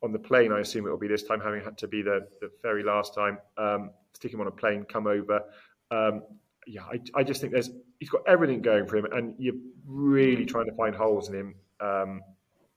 on 0.03 0.13
the 0.13 0.19
plane. 0.19 0.51
I 0.51 0.61
assume 0.61 0.87
it 0.87 0.91
will 0.91 0.97
be 0.99 1.09
this 1.09 1.25
time, 1.25 1.41
having 1.41 1.63
had 1.63 1.77
to 1.79 1.89
be 1.89 2.01
the, 2.01 2.27
the 2.41 2.51
very 2.63 2.83
last 2.83 3.15
time. 3.15 3.39
Um, 3.59 3.91
stick 4.15 4.33
him 4.33 4.41
on 4.41 4.47
a 4.47 4.53
plane, 4.53 4.85
come 4.85 5.07
over. 5.07 5.43
Um, 5.91 6.23
yeah, 6.67 6.83
I, 6.85 7.01
I 7.15 7.23
just 7.23 7.43
think 7.43 7.53
there's 7.53 7.71
he's 8.01 8.09
got 8.09 8.23
everything 8.27 8.63
going 8.63 8.87
for 8.87 8.97
him, 8.97 9.05
and 9.13 9.35
you're 9.39 9.55
really 9.87 10.47
trying 10.47 10.67
to 10.67 10.75
find 10.75 10.95
holes 10.95 11.29
in 11.29 11.35
him 11.35 11.55
um, 11.81 12.23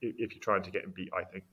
if 0.01 0.33
you're 0.33 0.41
trying 0.41 0.63
to 0.63 0.71
get 0.71 0.83
him 0.83 0.93
beat. 0.95 1.09
I 1.17 1.23
think. 1.23 1.43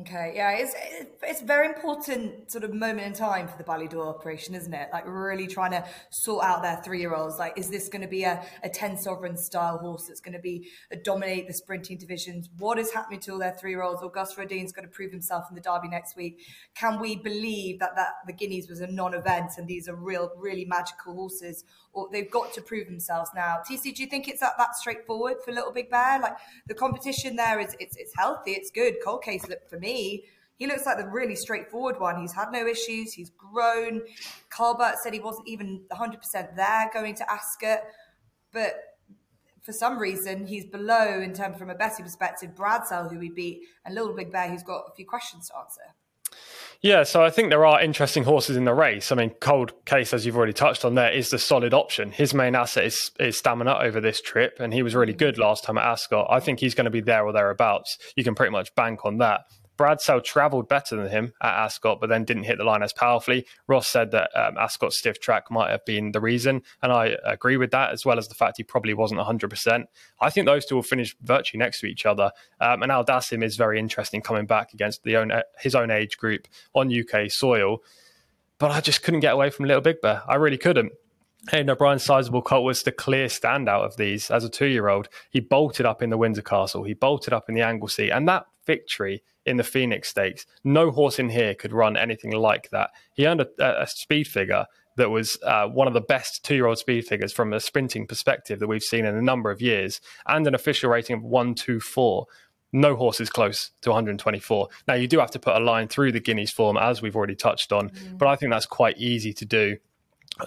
Okay, 0.00 0.34
yeah, 0.36 0.52
it's 0.52 0.74
it's 1.22 1.40
very 1.40 1.66
important 1.66 2.52
sort 2.52 2.62
of 2.62 2.72
moment 2.72 3.06
in 3.06 3.12
time 3.14 3.48
for 3.48 3.56
the 3.58 3.64
Ballydoyle 3.64 4.06
operation, 4.06 4.54
isn't 4.54 4.72
it? 4.72 4.90
Like 4.92 5.04
really 5.06 5.48
trying 5.48 5.72
to 5.72 5.84
sort 6.10 6.44
out 6.44 6.62
their 6.62 6.80
three 6.84 7.00
year 7.00 7.14
olds. 7.14 7.38
Like, 7.38 7.58
is 7.58 7.68
this 7.68 7.88
going 7.88 8.02
to 8.02 8.08
be 8.08 8.22
a, 8.22 8.44
a 8.62 8.68
10 8.68 8.98
sovereign 8.98 9.36
style 9.36 9.78
horse 9.78 10.06
that's 10.06 10.20
going 10.20 10.34
to 10.34 10.38
be 10.38 10.68
uh, 10.92 10.96
dominate 11.02 11.48
the 11.48 11.54
sprinting 11.54 11.98
divisions? 11.98 12.48
What 12.58 12.78
is 12.78 12.92
happening 12.92 13.18
to 13.20 13.32
all 13.32 13.38
their 13.38 13.54
three 13.54 13.70
year 13.70 13.82
olds? 13.82 14.02
Auguste 14.02 14.38
Rodin's 14.38 14.72
going 14.72 14.86
to 14.86 14.94
prove 14.94 15.10
himself 15.10 15.46
in 15.50 15.56
the 15.56 15.60
Derby 15.60 15.88
next 15.88 16.16
week. 16.16 16.42
Can 16.76 17.00
we 17.00 17.16
believe 17.16 17.80
that, 17.80 17.96
that 17.96 18.10
the 18.26 18.32
Guineas 18.32 18.68
was 18.68 18.80
a 18.80 18.86
non 18.86 19.14
event 19.14 19.52
and 19.56 19.66
these 19.66 19.88
are 19.88 19.96
real, 19.96 20.30
really 20.36 20.64
magical 20.64 21.14
horses? 21.14 21.64
Or 21.92 22.08
they've 22.12 22.30
got 22.30 22.52
to 22.52 22.60
prove 22.60 22.86
themselves 22.86 23.30
now. 23.34 23.56
TC, 23.68 23.94
do 23.96 24.02
you 24.02 24.08
think 24.08 24.28
it's 24.28 24.40
that, 24.40 24.52
that 24.58 24.76
straightforward 24.76 25.38
for 25.44 25.50
Little 25.50 25.72
Big 25.72 25.90
Bear? 25.90 26.20
Like 26.20 26.36
the 26.68 26.74
competition 26.74 27.34
there 27.34 27.58
is 27.58 27.74
it's, 27.80 27.96
it's 27.96 28.12
healthy, 28.16 28.52
it's 28.52 28.70
good. 28.70 28.94
Cold 29.04 29.22
case 29.22 29.48
look 29.48 29.68
for 29.68 29.80
me 29.80 29.87
he 29.94 30.66
looks 30.66 30.84
like 30.84 30.98
the 30.98 31.08
really 31.08 31.36
straightforward 31.36 32.00
one. 32.00 32.20
He's 32.20 32.32
had 32.32 32.50
no 32.52 32.66
issues. 32.66 33.12
He's 33.12 33.30
grown. 33.30 34.02
Karl 34.50 34.76
Burke 34.76 34.96
said 35.02 35.12
he 35.12 35.20
wasn't 35.20 35.48
even 35.48 35.82
100% 35.92 36.56
there 36.56 36.90
going 36.92 37.14
to 37.14 37.30
Ascot, 37.30 37.80
but 38.52 38.74
for 39.62 39.72
some 39.72 39.98
reason 39.98 40.46
he's 40.46 40.66
below 40.66 41.20
in 41.20 41.32
terms 41.32 41.58
from 41.58 41.70
a 41.70 41.74
betting 41.74 42.04
perspective. 42.04 42.50
Bradsell, 42.56 43.10
who 43.10 43.18
we 43.18 43.30
beat, 43.30 43.60
and 43.84 43.94
Little 43.94 44.14
Big 44.14 44.32
Bear, 44.32 44.48
who's 44.48 44.62
got 44.62 44.86
a 44.88 44.94
few 44.96 45.06
questions 45.06 45.48
to 45.48 45.58
answer. 45.58 45.94
Yeah, 46.80 47.02
so 47.02 47.24
I 47.24 47.30
think 47.30 47.50
there 47.50 47.66
are 47.66 47.80
interesting 47.80 48.22
horses 48.22 48.56
in 48.56 48.64
the 48.64 48.74
race. 48.74 49.10
I 49.10 49.16
mean, 49.16 49.30
Cold 49.40 49.72
Case, 49.84 50.14
as 50.14 50.24
you've 50.24 50.36
already 50.36 50.52
touched 50.52 50.84
on, 50.84 50.94
there 50.94 51.10
is 51.10 51.30
the 51.30 51.38
solid 51.38 51.74
option. 51.74 52.12
His 52.12 52.32
main 52.34 52.54
asset 52.54 52.84
is, 52.84 53.10
is 53.18 53.36
stamina 53.36 53.78
over 53.80 54.00
this 54.00 54.20
trip, 54.20 54.58
and 54.60 54.72
he 54.72 54.82
was 54.82 54.94
really 54.94 55.14
mm. 55.14 55.18
good 55.18 55.38
last 55.38 55.64
time 55.64 55.76
at 55.76 55.84
Ascot. 55.84 56.28
I 56.30 56.38
think 56.38 56.60
he's 56.60 56.74
going 56.74 56.84
to 56.84 56.90
be 56.90 57.00
there 57.00 57.26
or 57.26 57.32
thereabouts. 57.32 57.98
You 58.14 58.22
can 58.22 58.36
pretty 58.36 58.52
much 58.52 58.72
bank 58.76 59.04
on 59.04 59.18
that. 59.18 59.40
Bradsell 59.78 60.22
travelled 60.22 60.68
better 60.68 60.96
than 60.96 61.08
him 61.08 61.32
at 61.40 61.54
Ascot, 61.64 62.00
but 62.00 62.08
then 62.08 62.24
didn't 62.24 62.42
hit 62.42 62.58
the 62.58 62.64
line 62.64 62.82
as 62.82 62.92
powerfully. 62.92 63.46
Ross 63.66 63.88
said 63.88 64.10
that 64.10 64.30
um, 64.34 64.58
Ascot's 64.58 64.98
stiff 64.98 65.20
track 65.20 65.50
might 65.50 65.70
have 65.70 65.84
been 65.84 66.12
the 66.12 66.20
reason, 66.20 66.62
and 66.82 66.92
I 66.92 67.16
agree 67.24 67.56
with 67.56 67.70
that, 67.70 67.92
as 67.92 68.04
well 68.04 68.18
as 68.18 68.28
the 68.28 68.34
fact 68.34 68.56
he 68.58 68.64
probably 68.64 68.92
wasn't 68.92 69.20
100%. 69.20 69.84
I 70.20 70.30
think 70.30 70.46
those 70.46 70.66
two 70.66 70.74
will 70.74 70.82
finish 70.82 71.16
virtually 71.22 71.58
next 71.58 71.80
to 71.80 71.86
each 71.86 72.04
other. 72.04 72.32
Um, 72.60 72.82
and 72.82 72.92
Al 72.92 73.04
Dasim 73.04 73.42
is 73.42 73.56
very 73.56 73.78
interesting 73.78 74.20
coming 74.20 74.46
back 74.46 74.74
against 74.74 75.04
the 75.04 75.16
own, 75.16 75.32
his 75.60 75.74
own 75.74 75.90
age 75.90 76.18
group 76.18 76.48
on 76.74 76.92
UK 76.92 77.30
soil. 77.30 77.78
But 78.58 78.72
I 78.72 78.80
just 78.80 79.04
couldn't 79.04 79.20
get 79.20 79.34
away 79.34 79.50
from 79.50 79.66
Little 79.66 79.80
Big 79.80 80.00
Bear. 80.00 80.22
I 80.28 80.34
really 80.34 80.58
couldn't. 80.58 80.92
Aidan 81.52 81.70
O'Brien's 81.70 82.02
sizable 82.02 82.42
colt 82.42 82.64
was 82.64 82.82
the 82.82 82.92
clear 82.92 83.26
standout 83.26 83.84
of 83.84 83.96
these 83.96 84.30
as 84.30 84.44
a 84.44 84.48
two 84.48 84.66
year 84.66 84.88
old. 84.88 85.08
He 85.30 85.40
bolted 85.40 85.86
up 85.86 86.02
in 86.02 86.10
the 86.10 86.18
Windsor 86.18 86.42
Castle, 86.42 86.82
he 86.82 86.94
bolted 86.94 87.32
up 87.32 87.48
in 87.48 87.54
the 87.54 87.62
Anglesey, 87.62 88.10
and 88.10 88.28
that 88.28 88.46
victory 88.66 89.22
in 89.48 89.56
the 89.56 89.64
Phoenix 89.64 90.10
Stakes, 90.10 90.46
no 90.62 90.90
horse 90.90 91.18
in 91.18 91.30
here 91.30 91.54
could 91.54 91.72
run 91.72 91.96
anything 91.96 92.32
like 92.32 92.70
that. 92.70 92.90
He 93.14 93.26
earned 93.26 93.40
a, 93.40 93.82
a 93.82 93.86
speed 93.86 94.28
figure 94.28 94.66
that 94.96 95.10
was 95.10 95.38
uh, 95.44 95.66
one 95.68 95.86
of 95.86 95.94
the 95.94 96.00
best 96.00 96.44
two 96.44 96.54
year 96.54 96.66
old 96.66 96.78
speed 96.78 97.06
figures 97.06 97.32
from 97.32 97.52
a 97.52 97.60
sprinting 97.60 98.06
perspective 98.06 98.58
that 98.60 98.66
we've 98.66 98.82
seen 98.82 99.04
in 99.04 99.16
a 99.16 99.22
number 99.22 99.50
of 99.50 99.62
years, 99.62 100.00
and 100.26 100.46
an 100.46 100.54
official 100.54 100.90
rating 100.90 101.16
of 101.16 101.22
124. 101.22 102.26
No 102.70 102.96
horse 102.96 103.18
is 103.18 103.30
close 103.30 103.70
to 103.80 103.90
124. 103.90 104.68
Now, 104.86 104.94
you 104.94 105.08
do 105.08 105.18
have 105.20 105.30
to 105.30 105.38
put 105.38 105.56
a 105.56 105.60
line 105.60 105.88
through 105.88 106.12
the 106.12 106.20
Guineas 106.20 106.50
form, 106.50 106.76
as 106.76 107.00
we've 107.00 107.16
already 107.16 107.34
touched 107.34 107.72
on, 107.72 107.88
mm. 107.88 108.18
but 108.18 108.28
I 108.28 108.36
think 108.36 108.52
that's 108.52 108.66
quite 108.66 108.98
easy 108.98 109.32
to 109.32 109.46
do 109.46 109.78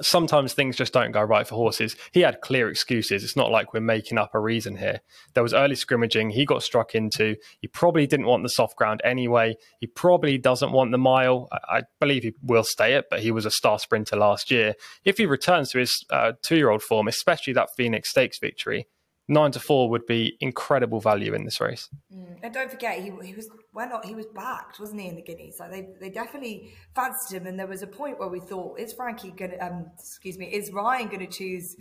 sometimes 0.02 0.54
things 0.54 0.76
just 0.76 0.94
don't 0.94 1.12
go 1.12 1.22
right 1.22 1.48
for 1.48 1.56
horses. 1.56 1.96
He 2.12 2.22
had 2.22 2.42
clear 2.42 2.70
excuses. 2.70 3.24
It's 3.24 3.36
not 3.36 3.52
like 3.52 3.74
we're 3.74 3.82
making 3.82 4.18
up 4.18 4.32
a 4.34 4.40
reason 4.40 4.78
here. 4.78 5.02
There 5.34 5.44
was 5.44 5.54
early 5.54 5.76
scrimmaging. 5.76 6.32
He 6.32 6.46
got 6.46 6.64
struck 6.64 6.96
into. 6.96 7.36
He 7.60 7.68
probably 7.68 8.08
didn't 8.08 8.28
want 8.28 8.44
the 8.44 8.50
soft 8.50 8.76
ground 8.76 9.02
anyway. 9.04 9.56
He 9.80 9.88
probably 9.88 10.38
doesn't 10.38 10.72
want 10.72 10.92
the 10.92 10.98
mile. 10.98 11.48
I, 11.52 11.84
believe 12.00 12.24
he 12.24 12.34
will 12.42 12.64
stay 12.64 12.94
it, 12.96 13.06
but 13.10 13.22
he 13.22 13.32
was 13.32 13.46
a 13.46 13.52
star 13.52 13.78
sprinter 13.78 14.16
last 14.16 14.50
year. 14.50 14.74
If 15.04 15.18
he 15.18 15.26
returns 15.26 15.72
to 15.72 15.80
his 15.80 16.06
uh, 16.10 16.34
two 16.42 16.56
year 16.56 16.70
old 16.70 16.82
form, 16.82 17.08
especially 17.08 17.54
that 17.54 17.70
Phoenix 17.76 18.10
Stakes 18.10 18.40
victory, 18.40 18.88
nine 19.32 19.52
to 19.52 19.60
four 19.60 19.90
would 19.90 20.06
be 20.06 20.38
incredible 20.42 21.00
value 21.00 21.34
in 21.34 21.46
this 21.46 21.62
race. 21.62 21.90
Mm. 22.14 22.40
And 22.44 22.54
don't 22.54 22.70
forget, 22.70 23.00
he, 23.00 23.12
he 23.24 23.34
was 23.34 23.50
not? 23.74 24.06
He 24.06 24.14
was 24.14 24.28
backed, 24.28 24.80
wasn't 24.80 25.02
he, 25.02 25.08
in 25.08 25.16
the 25.16 25.22
Guineas? 25.22 25.60
Like 25.60 25.72
they, 25.72 25.88
they 26.00 26.10
definitely 26.10 26.74
fancied 26.94 27.38
him, 27.38 27.48
and 27.48 27.58
there 27.58 27.68
was 27.68 27.82
a 27.82 27.88
point 27.88 28.20
where 28.20 28.28
we 28.28 28.42
thought, 28.42 28.78
is 28.78 28.92
Frankie 28.94 29.32
going 29.32 29.52
to, 29.52 29.66
um, 29.66 29.90
excuse 29.98 30.38
me, 30.38 30.48
is 30.48 30.72
Ryan 30.72 31.08
going 31.08 31.26
to 31.26 31.28
choose 31.28 31.78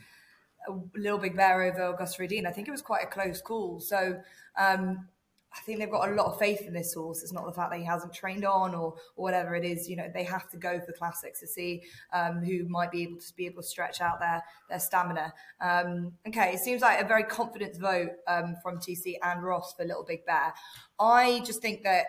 a 0.69 0.73
little 0.97 1.19
big 1.19 1.37
bear 1.37 1.63
over 1.63 1.83
Auguste 1.83 2.21
Rodin? 2.21 2.47
I 2.47 2.53
think 2.53 2.69
it 2.69 2.71
was 2.71 2.83
quite 2.83 3.03
a 3.03 3.07
close 3.07 3.41
call. 3.41 3.81
So 3.81 4.21
um, 4.57 5.09
I 5.53 5.61
think 5.63 5.79
they've 5.79 5.91
got 5.91 6.09
a 6.09 6.13
lot 6.13 6.27
of 6.27 6.39
faith 6.39 6.63
in 6.63 6.73
this 6.73 6.95
horse. 6.95 7.23
It's 7.23 7.33
not 7.33 7.45
the 7.45 7.53
fact 7.53 7.71
that 7.71 7.79
he 7.79 7.85
hasn't 7.85 8.13
trained 8.13 8.45
on 8.45 8.73
or, 8.75 8.95
or 9.17 9.25
whatever 9.25 9.55
it 9.57 9.65
is. 9.65 9.89
You 9.89 9.97
know, 9.97 10.09
they 10.13 10.23
have 10.23 10.49
to 10.51 10.57
go 10.57 10.81
for 10.81 10.93
classics 10.93 11.41
to 11.41 11.47
see 11.47 11.83
um, 12.13 12.45
who 12.45 12.69
might 12.69 12.93
be 12.93 13.03
able 13.03 13.19
to 13.19 13.37
be 13.37 13.47
able 13.47 13.63
to 13.63 13.69
stretch 13.69 14.01
out 14.01 14.21
their 14.21 14.43
their 14.69 14.79
stamina. 14.79 15.33
Um, 15.61 16.13
okay, 16.29 16.53
it 16.53 16.61
seems 16.61 16.83
like 16.83 17.01
a 17.01 17.07
very 17.07 17.25
confident 17.25 17.77
vote 17.79 18.11
um, 18.29 18.57
from 18.63 18.79
TC 18.79 19.15
and 19.23 19.43
Ross 19.43 19.75
for 19.77 19.85
Little 19.85 20.05
Big 20.05 20.25
Bear. 20.25 20.55
I 21.01 21.43
just 21.45 21.61
think 21.61 21.83
that 21.83 22.07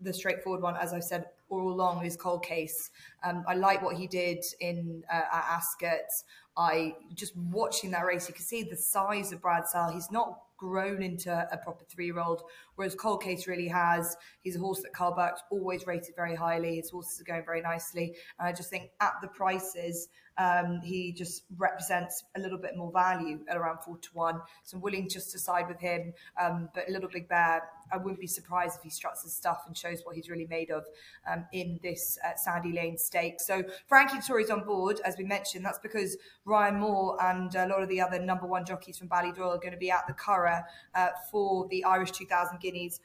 the 0.00 0.12
straightforward 0.12 0.62
one, 0.62 0.76
as 0.76 0.92
I've 0.92 1.04
said 1.04 1.26
all 1.48 1.72
along, 1.72 2.04
is 2.04 2.16
Cold 2.16 2.44
Case. 2.44 2.90
Um, 3.24 3.44
I 3.48 3.54
like 3.54 3.82
what 3.82 3.96
he 3.96 4.06
did 4.06 4.44
in 4.60 5.02
uh, 5.12 5.22
at 5.32 5.44
Ascot. 5.50 6.10
I 6.56 6.94
just 7.14 7.36
watching 7.36 7.90
that 7.90 8.04
race, 8.04 8.28
you 8.28 8.34
can 8.34 8.44
see 8.44 8.62
the 8.62 8.76
size 8.76 9.32
of 9.32 9.40
Bradsell. 9.40 9.92
He's 9.92 10.10
not 10.10 10.38
grown 10.56 11.02
into 11.02 11.48
a 11.52 11.58
proper 11.58 11.84
three 11.84 12.06
year 12.06 12.20
old 12.20 12.42
whereas 12.76 12.94
Cold 12.94 13.22
Case 13.22 13.46
really 13.46 13.68
has. 13.68 14.16
He's 14.42 14.56
a 14.56 14.58
horse 14.58 14.80
that 14.82 14.92
Karl 14.92 15.14
Burke's 15.14 15.42
always 15.50 15.86
rated 15.86 16.14
very 16.16 16.34
highly. 16.34 16.76
His 16.76 16.90
horses 16.90 17.20
are 17.20 17.24
going 17.24 17.44
very 17.44 17.62
nicely. 17.62 18.14
And 18.38 18.48
I 18.48 18.52
just 18.52 18.70
think 18.70 18.90
at 19.00 19.14
the 19.22 19.28
prices, 19.28 20.08
um, 20.38 20.80
he 20.82 21.12
just 21.12 21.44
represents 21.56 22.24
a 22.36 22.40
little 22.40 22.58
bit 22.58 22.76
more 22.76 22.90
value 22.90 23.40
at 23.48 23.56
around 23.56 23.78
four 23.84 23.98
to 23.98 24.08
one. 24.12 24.40
So 24.64 24.76
I'm 24.76 24.82
willing 24.82 25.08
just 25.08 25.30
to 25.32 25.38
side 25.38 25.68
with 25.68 25.80
him. 25.80 26.12
Um, 26.40 26.68
but 26.74 26.88
a 26.88 26.92
Little 26.92 27.08
Big 27.08 27.28
Bear, 27.28 27.62
I 27.92 27.96
wouldn't 27.96 28.20
be 28.20 28.26
surprised 28.26 28.76
if 28.76 28.82
he 28.82 28.90
struts 28.90 29.22
his 29.22 29.32
stuff 29.32 29.62
and 29.66 29.76
shows 29.76 30.00
what 30.04 30.16
he's 30.16 30.28
really 30.28 30.46
made 30.46 30.70
of 30.70 30.84
um, 31.30 31.46
in 31.52 31.78
this 31.82 32.18
uh, 32.24 32.36
Sandy 32.36 32.72
Lane 32.72 32.98
stake. 32.98 33.40
So 33.40 33.62
Frankie 33.86 34.16
Dettori's 34.16 34.50
on 34.50 34.64
board, 34.64 35.00
as 35.04 35.16
we 35.16 35.24
mentioned. 35.24 35.64
That's 35.64 35.78
because 35.78 36.16
Ryan 36.44 36.80
Moore 36.80 37.16
and 37.22 37.54
a 37.54 37.66
lot 37.66 37.82
of 37.82 37.88
the 37.88 38.00
other 38.00 38.18
number 38.18 38.46
one 38.46 38.64
jockeys 38.64 38.98
from 38.98 39.08
Ballydoyle 39.08 39.54
are 39.54 39.58
going 39.58 39.72
to 39.72 39.78
be 39.78 39.90
at 39.90 40.06
the 40.06 40.14
Curragh 40.14 40.64
uh, 40.94 41.08
for 41.30 41.68
the 41.68 41.84
Irish 41.84 42.10
2000 42.10 42.58
Guineas 42.64 43.00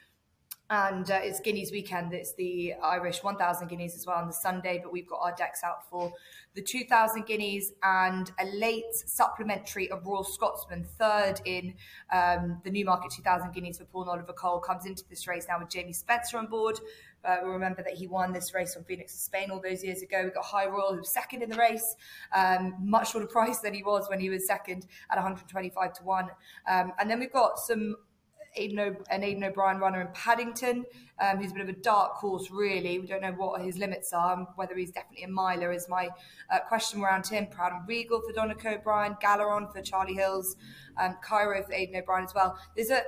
and 0.69 1.09
uh, 1.09 1.19
it's 1.21 1.39
Guineas 1.39 1.71
weekend. 1.71 2.13
It's 2.13 2.33
the 2.35 2.73
Irish 2.83 3.23
1,000 3.23 3.67
Guineas 3.67 3.95
as 3.95 4.05
well 4.05 4.17
on 4.17 4.27
the 4.27 4.33
Sunday, 4.33 4.79
but 4.83 4.91
we've 4.91 5.07
got 5.07 5.19
our 5.21 5.33
decks 5.35 5.63
out 5.63 5.89
for 5.89 6.13
the 6.53 6.61
2,000 6.61 7.25
Guineas 7.25 7.73
and 7.81 8.31
a 8.39 8.45
late 8.45 8.93
supplementary 8.93 9.89
of 9.89 10.05
Royal 10.05 10.23
Scotsman, 10.23 10.83
third 10.83 11.41
in 11.45 11.73
um, 12.13 12.61
the 12.63 12.69
Newmarket 12.69 13.11
2,000 13.11 13.51
Guineas 13.51 13.79
for 13.79 13.85
Paul 13.85 14.03
and 14.03 14.11
Oliver 14.11 14.33
Cole, 14.33 14.59
comes 14.59 14.85
into 14.85 15.03
this 15.09 15.27
race 15.27 15.47
now 15.49 15.57
with 15.57 15.69
Jamie 15.69 15.93
Spencer 15.93 16.37
on 16.37 16.45
board. 16.45 16.79
Uh, 17.25 17.37
we'll 17.41 17.51
remember 17.51 17.81
that 17.81 17.95
he 17.95 18.05
won 18.05 18.31
this 18.31 18.53
race 18.53 18.77
on 18.77 18.83
Phoenix 18.83 19.13
of 19.13 19.19
Spain 19.19 19.49
all 19.51 19.59
those 19.59 19.83
years 19.83 20.03
ago. 20.03 20.21
We 20.23 20.29
got 20.29 20.45
High 20.45 20.67
Royal, 20.67 20.93
who 20.93 20.99
was 20.99 21.11
second 21.11 21.41
in 21.41 21.49
the 21.49 21.57
race, 21.57 21.95
um, 22.33 22.75
much 22.79 23.11
shorter 23.11 23.27
price 23.31 23.57
than 23.59 23.73
he 23.73 23.81
was 23.81 24.07
when 24.07 24.19
he 24.19 24.29
was 24.29 24.45
second 24.45 24.85
at 25.09 25.17
125 25.17 25.93
to 25.93 26.03
1. 26.03 26.29
Um, 26.69 26.93
and 26.99 27.09
then 27.09 27.19
we've 27.19 27.33
got 27.33 27.57
some 27.57 27.95
Aidan 28.55 28.79
o- 28.79 29.03
an 29.09 29.43
O'Brien 29.43 29.79
runner 29.79 30.01
in 30.01 30.07
Paddington, 30.13 30.85
um, 31.19 31.37
who's 31.37 31.51
a 31.51 31.53
bit 31.53 31.63
of 31.63 31.69
a 31.69 31.79
dark 31.79 32.13
horse, 32.13 32.49
really. 32.51 32.99
We 32.99 33.07
don't 33.07 33.21
know 33.21 33.31
what 33.33 33.61
his 33.61 33.77
limits 33.77 34.13
are, 34.13 34.47
whether 34.55 34.75
he's 34.75 34.91
definitely 34.91 35.23
a 35.23 35.29
miler 35.29 35.71
is 35.71 35.87
my 35.89 36.09
uh, 36.49 36.59
question 36.67 37.01
around 37.01 37.27
him. 37.27 37.47
Proud 37.47 37.73
and 37.73 37.87
Regal 37.87 38.21
for 38.21 38.33
Donnacha 38.33 38.79
O'Brien, 38.79 39.15
Galeron 39.23 39.71
for 39.71 39.81
Charlie 39.81 40.15
Hills, 40.15 40.55
um, 40.97 41.17
Cairo 41.23 41.63
for 41.63 41.73
Aidan 41.73 41.95
O'Brien 41.95 42.25
as 42.25 42.33
well. 42.33 42.57
There's 42.75 42.89
a 42.89 43.03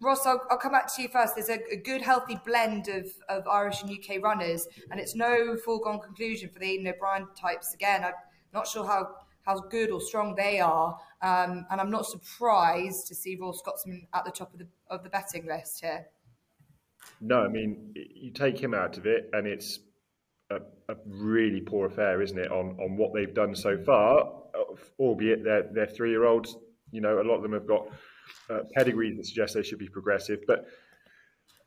Ross, 0.00 0.24
I'll, 0.26 0.40
I'll, 0.48 0.58
come 0.58 0.70
back 0.70 0.94
to 0.94 1.02
you 1.02 1.08
first. 1.08 1.34
There's 1.34 1.48
a, 1.48 1.58
a, 1.72 1.76
good, 1.76 2.02
healthy 2.02 2.38
blend 2.46 2.86
of, 2.86 3.10
of 3.28 3.48
Irish 3.48 3.82
and 3.82 3.90
UK 3.90 4.22
runners, 4.22 4.68
and 4.92 5.00
it's 5.00 5.16
no 5.16 5.56
foregone 5.56 5.98
conclusion 5.98 6.50
for 6.50 6.60
the 6.60 6.66
Aidan 6.66 6.86
O'Brien 6.86 7.26
types. 7.34 7.74
Again, 7.74 8.04
I'm 8.04 8.12
not 8.54 8.68
sure 8.68 8.86
how 8.86 9.08
how 9.48 9.60
good 9.60 9.90
or 9.90 10.00
strong 10.00 10.34
they 10.34 10.60
are. 10.60 10.98
Um, 11.22 11.66
and 11.70 11.80
I'm 11.80 11.90
not 11.90 12.04
surprised 12.04 13.06
to 13.08 13.14
see 13.14 13.36
Royal 13.40 13.54
Scotsman 13.54 14.06
at 14.14 14.24
the 14.26 14.30
top 14.30 14.52
of 14.52 14.58
the 14.60 14.66
of 14.90 15.02
the 15.02 15.08
betting 15.08 15.46
list 15.46 15.80
here. 15.80 16.06
No, 17.20 17.40
I 17.40 17.48
mean 17.48 17.94
you 17.94 18.30
take 18.30 18.62
him 18.62 18.74
out 18.74 18.98
of 18.98 19.06
it, 19.06 19.30
and 19.32 19.46
it's 19.46 19.80
a, 20.50 20.56
a 20.88 20.96
really 21.06 21.62
poor 21.62 21.86
affair, 21.86 22.20
isn't 22.20 22.38
it? 22.38 22.50
On 22.52 22.76
on 22.78 22.96
what 22.96 23.14
they've 23.14 23.34
done 23.34 23.54
so 23.54 23.78
far, 23.78 24.30
albeit 24.98 25.42
they're 25.42 25.68
they're 25.72 25.86
three 25.86 26.10
year 26.10 26.26
olds. 26.26 26.54
You 26.92 27.00
know, 27.00 27.20
a 27.20 27.24
lot 27.24 27.36
of 27.36 27.42
them 27.42 27.52
have 27.52 27.66
got 27.66 27.88
uh, 28.50 28.60
pedigrees 28.74 29.16
that 29.16 29.26
suggest 29.26 29.54
they 29.54 29.62
should 29.62 29.80
be 29.80 29.88
progressive, 29.88 30.40
but. 30.46 30.66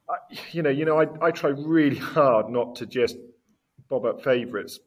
I, 0.09 0.15
you 0.51 0.61
know, 0.61 0.71
you 0.71 0.83
know, 0.83 0.99
I, 0.99 1.27
I 1.27 1.31
try 1.31 1.51
really 1.51 1.95
hard 1.95 2.49
not 2.49 2.75
to 2.77 2.85
just 2.85 3.15
bob 3.87 4.03
up 4.03 4.23
favourites 4.23 4.79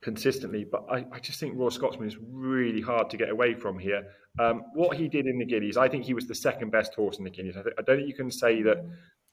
consistently, 0.00 0.64
but 0.64 0.84
I, 0.90 1.04
I, 1.12 1.18
just 1.18 1.40
think 1.40 1.56
Royal 1.56 1.70
Scotsman 1.70 2.06
is 2.06 2.16
really 2.20 2.80
hard 2.80 3.10
to 3.10 3.16
get 3.16 3.30
away 3.30 3.54
from 3.54 3.78
here. 3.78 4.06
Um, 4.38 4.62
what 4.74 4.96
he 4.96 5.08
did 5.08 5.26
in 5.26 5.38
the 5.38 5.44
Guineas, 5.44 5.76
I 5.76 5.88
think 5.88 6.04
he 6.04 6.14
was 6.14 6.28
the 6.28 6.34
second 6.34 6.70
best 6.70 6.94
horse 6.94 7.18
in 7.18 7.24
the 7.24 7.30
Guineas. 7.30 7.56
I, 7.56 7.62
th- 7.62 7.74
I 7.78 7.82
don't 7.82 7.96
think 7.96 8.08
you 8.08 8.14
can 8.14 8.30
say 8.30 8.62
that 8.62 8.84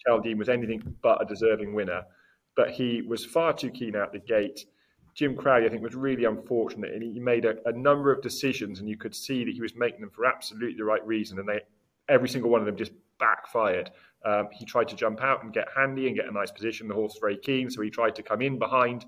Chaldean 0.06 0.38
was 0.38 0.50
anything 0.50 0.82
but 1.04 1.22
a 1.22 1.26
deserving 1.26 1.74
winner, 1.74 2.04
but 2.56 2.72
he 2.72 3.04
was 3.04 3.24
far 3.24 3.54
too 3.54 3.70
keen 3.70 3.96
out 3.96 4.12
the 4.12 4.20
gate. 4.20 4.66
Jim 5.14 5.36
Crowley, 5.36 5.66
I 5.66 5.70
think, 5.70 5.84
was 5.84 5.96
really 5.96 6.26
unfortunate, 6.26 6.94
and 6.94 7.04
he 7.04 7.20
made 7.20 7.46
a, 7.46 7.56
a 7.68 7.72
number 7.72 8.12
of 8.12 8.22
decisions, 8.22 8.80
and 8.80 8.90
you 8.90 8.98
could 8.98 9.16
see 9.16 9.46
that 9.46 9.54
he 9.54 9.62
was 9.62 9.76
making 9.76 10.02
them 10.02 10.10
for 10.10 10.26
absolutely 10.26 10.78
the 10.78 10.84
right 10.84 11.06
reason, 11.06 11.40
and 11.40 11.48
they 11.48 11.62
every 12.10 12.28
single 12.28 12.50
one 12.50 12.60
of 12.60 12.66
them 12.66 12.76
just 12.76 12.92
backfired. 13.20 13.92
Um, 14.26 14.50
he 14.52 14.66
tried 14.66 14.88
to 14.90 14.96
jump 14.96 15.22
out 15.22 15.44
and 15.44 15.54
get 15.54 15.68
handy 15.76 16.08
and 16.08 16.16
get 16.16 16.28
a 16.28 16.32
nice 16.32 16.52
position. 16.52 16.88
The 16.88 16.96
horse 16.96 17.14
was 17.14 17.20
very 17.22 17.38
keen, 17.38 17.70
so 17.70 17.82
he 17.82 17.90
tried 17.90 18.16
to 18.16 18.24
come 18.24 18.42
in 18.42 18.58
behind 18.60 19.06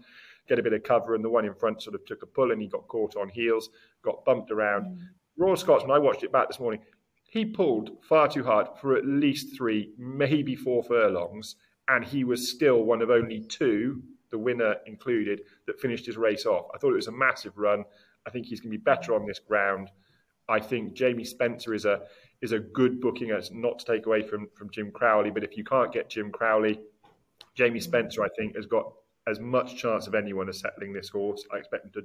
get 0.47 0.59
a 0.59 0.63
bit 0.63 0.73
of 0.73 0.83
cover, 0.83 1.15
and 1.15 1.23
the 1.23 1.29
one 1.29 1.45
in 1.45 1.53
front 1.53 1.81
sort 1.81 1.95
of 1.95 2.05
took 2.05 2.23
a 2.23 2.25
pull 2.25 2.51
and 2.51 2.61
he 2.61 2.67
got 2.67 2.87
caught 2.87 3.15
on 3.15 3.29
heels, 3.29 3.69
got 4.03 4.25
bumped 4.25 4.51
around. 4.51 4.85
Mm. 4.85 4.99
Royal 5.37 5.55
Scotsman, 5.55 5.91
I 5.91 5.99
watched 5.99 6.23
it 6.23 6.31
back 6.31 6.47
this 6.47 6.59
morning, 6.59 6.81
he 7.29 7.45
pulled 7.45 8.03
far 8.03 8.27
too 8.27 8.43
hard 8.43 8.67
for 8.79 8.95
at 8.95 9.05
least 9.05 9.55
three, 9.55 9.91
maybe 9.97 10.55
four 10.55 10.81
furlongs, 10.83 11.55
and 11.87 12.03
he 12.03 12.23
was 12.23 12.49
still 12.49 12.83
one 12.83 13.01
of 13.01 13.09
only 13.09 13.41
two, 13.41 14.01
the 14.31 14.37
winner 14.37 14.75
included, 14.85 15.41
that 15.65 15.79
finished 15.79 16.05
his 16.05 16.17
race 16.17 16.45
off. 16.45 16.67
I 16.73 16.77
thought 16.77 16.91
it 16.91 16.95
was 16.95 17.07
a 17.07 17.11
massive 17.11 17.57
run. 17.57 17.83
I 18.25 18.29
think 18.29 18.45
he's 18.45 18.59
going 18.59 18.71
to 18.71 18.77
be 18.77 18.83
better 18.83 19.13
on 19.13 19.25
this 19.25 19.39
ground. 19.39 19.89
I 20.49 20.59
think 20.59 20.93
Jamie 20.93 21.25
Spencer 21.25 21.73
is 21.73 21.85
a 21.85 22.03
is 22.41 22.51
a 22.51 22.59
good 22.59 23.01
booking. 23.01 23.31
It's 23.31 23.51
not 23.51 23.79
to 23.79 23.85
take 23.85 24.05
away 24.05 24.21
from 24.21 24.47
from 24.55 24.69
Jim 24.69 24.91
Crowley, 24.91 25.29
but 25.31 25.43
if 25.43 25.57
you 25.57 25.63
can't 25.63 25.91
get 25.91 26.09
Jim 26.09 26.31
Crowley, 26.31 26.79
Jamie 27.55 27.79
Spencer, 27.79 28.23
I 28.23 28.29
think, 28.37 28.55
has 28.55 28.65
got 28.65 28.93
as 29.27 29.39
much 29.39 29.75
chance 29.75 30.07
of 30.07 30.15
anyone 30.15 30.49
as 30.49 30.59
settling 30.59 30.93
this 30.93 31.09
horse. 31.09 31.43
I 31.53 31.57
expect 31.57 31.85
him 31.85 31.91
to, 31.93 32.03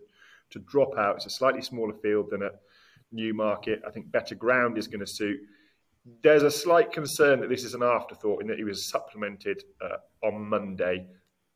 to 0.50 0.58
drop 0.60 0.96
out. 0.98 1.16
It's 1.16 1.26
a 1.26 1.30
slightly 1.30 1.62
smaller 1.62 1.94
field 1.94 2.30
than 2.30 2.42
at 2.42 2.60
Newmarket. 3.12 3.82
I 3.86 3.90
think 3.90 4.10
better 4.10 4.34
ground 4.34 4.78
is 4.78 4.88
going 4.88 5.00
to 5.00 5.06
suit. 5.06 5.40
There's 6.22 6.42
a 6.42 6.50
slight 6.50 6.92
concern 6.92 7.40
that 7.40 7.48
this 7.48 7.64
is 7.64 7.74
an 7.74 7.82
afterthought 7.82 8.42
in 8.42 8.48
that 8.48 8.58
he 8.58 8.64
was 8.64 8.90
supplemented 8.90 9.62
uh, 9.80 10.26
on 10.26 10.48
Monday. 10.48 11.06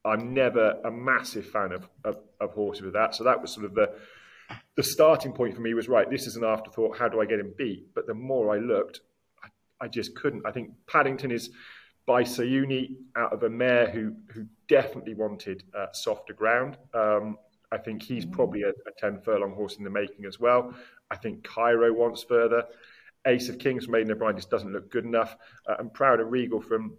I'm 0.04 0.32
never 0.32 0.78
a 0.84 0.90
massive 0.90 1.46
fan 1.50 1.72
of, 1.72 1.88
of, 2.04 2.18
of 2.40 2.52
horses 2.52 2.82
with 2.82 2.92
that. 2.92 3.14
So 3.16 3.24
that 3.24 3.40
was 3.42 3.52
sort 3.52 3.66
of 3.66 3.74
the 3.74 3.92
the 4.76 4.82
starting 4.82 5.32
point 5.32 5.54
for 5.54 5.60
me 5.60 5.74
was 5.74 5.88
right. 5.88 6.08
This 6.08 6.26
is 6.26 6.36
an 6.36 6.44
afterthought. 6.44 6.96
How 6.96 7.08
do 7.08 7.20
I 7.20 7.26
get 7.26 7.40
him 7.40 7.52
beat? 7.56 7.92
But 7.94 8.06
the 8.06 8.14
more 8.14 8.54
I 8.54 8.58
looked, 8.58 9.00
I, 9.42 9.48
I 9.86 9.88
just 9.88 10.14
couldn't. 10.14 10.46
I 10.46 10.52
think 10.52 10.70
Paddington 10.86 11.32
is 11.32 11.50
by 12.06 12.22
Siyouni 12.22 12.94
out 13.16 13.32
of 13.32 13.42
a 13.42 13.50
mare 13.50 13.90
who 13.90 14.14
who 14.28 14.46
definitely 14.68 15.14
wanted 15.14 15.64
uh, 15.76 15.86
softer 15.92 16.32
ground. 16.32 16.78
Um, 16.94 17.36
I 17.72 17.78
think 17.78 18.02
he's 18.02 18.24
mm. 18.24 18.32
probably 18.32 18.62
a, 18.62 18.70
a, 18.70 18.92
10 18.96 19.20
furlong 19.20 19.52
horse 19.52 19.76
in 19.76 19.84
the 19.84 19.90
making 19.90 20.24
as 20.24 20.38
well. 20.38 20.72
I 21.10 21.16
think 21.16 21.42
Cairo 21.42 21.92
wants 21.92 22.22
further. 22.22 22.64
Ace 23.26 23.48
of 23.48 23.58
Kings 23.58 23.84
from 23.84 23.96
Aidan 23.96 24.12
O'Brien 24.12 24.36
just 24.36 24.50
doesn't 24.50 24.72
look 24.72 24.90
good 24.90 25.04
enough. 25.04 25.36
Uh, 25.68 25.74
and 25.80 25.92
Proud 25.92 26.20
and 26.20 26.30
Regal 26.30 26.60
from 26.60 26.96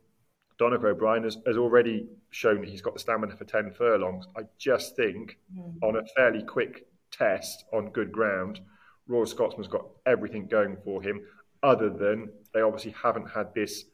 Donnacha 0.60 0.88
O'Brien 0.88 1.24
has, 1.24 1.38
has 1.46 1.56
already 1.58 2.08
shown 2.32 2.64
he's 2.64 2.82
got 2.82 2.94
the 2.94 3.00
stamina 3.00 3.36
for 3.36 3.46
10 3.46 3.72
furlongs. 3.72 4.28
I 4.36 4.42
just 4.58 4.96
think 4.98 5.38
mm. 5.58 5.74
on 5.84 5.96
a 5.96 6.06
fairly 6.16 6.44
quick 6.44 6.88
test 7.12 7.64
on 7.72 7.92
good 7.92 8.12
ground, 8.12 8.60
Royal 9.08 9.26
Scotsman's 9.26 9.70
got 9.70 9.86
everything 10.06 10.48
going 10.48 10.76
for 10.84 11.02
him, 11.02 11.22
other 11.64 11.90
than 11.90 12.30
they 12.54 12.62
obviously 12.62 12.92
haven't 12.92 13.30
had 13.30 13.54
this 13.54 13.86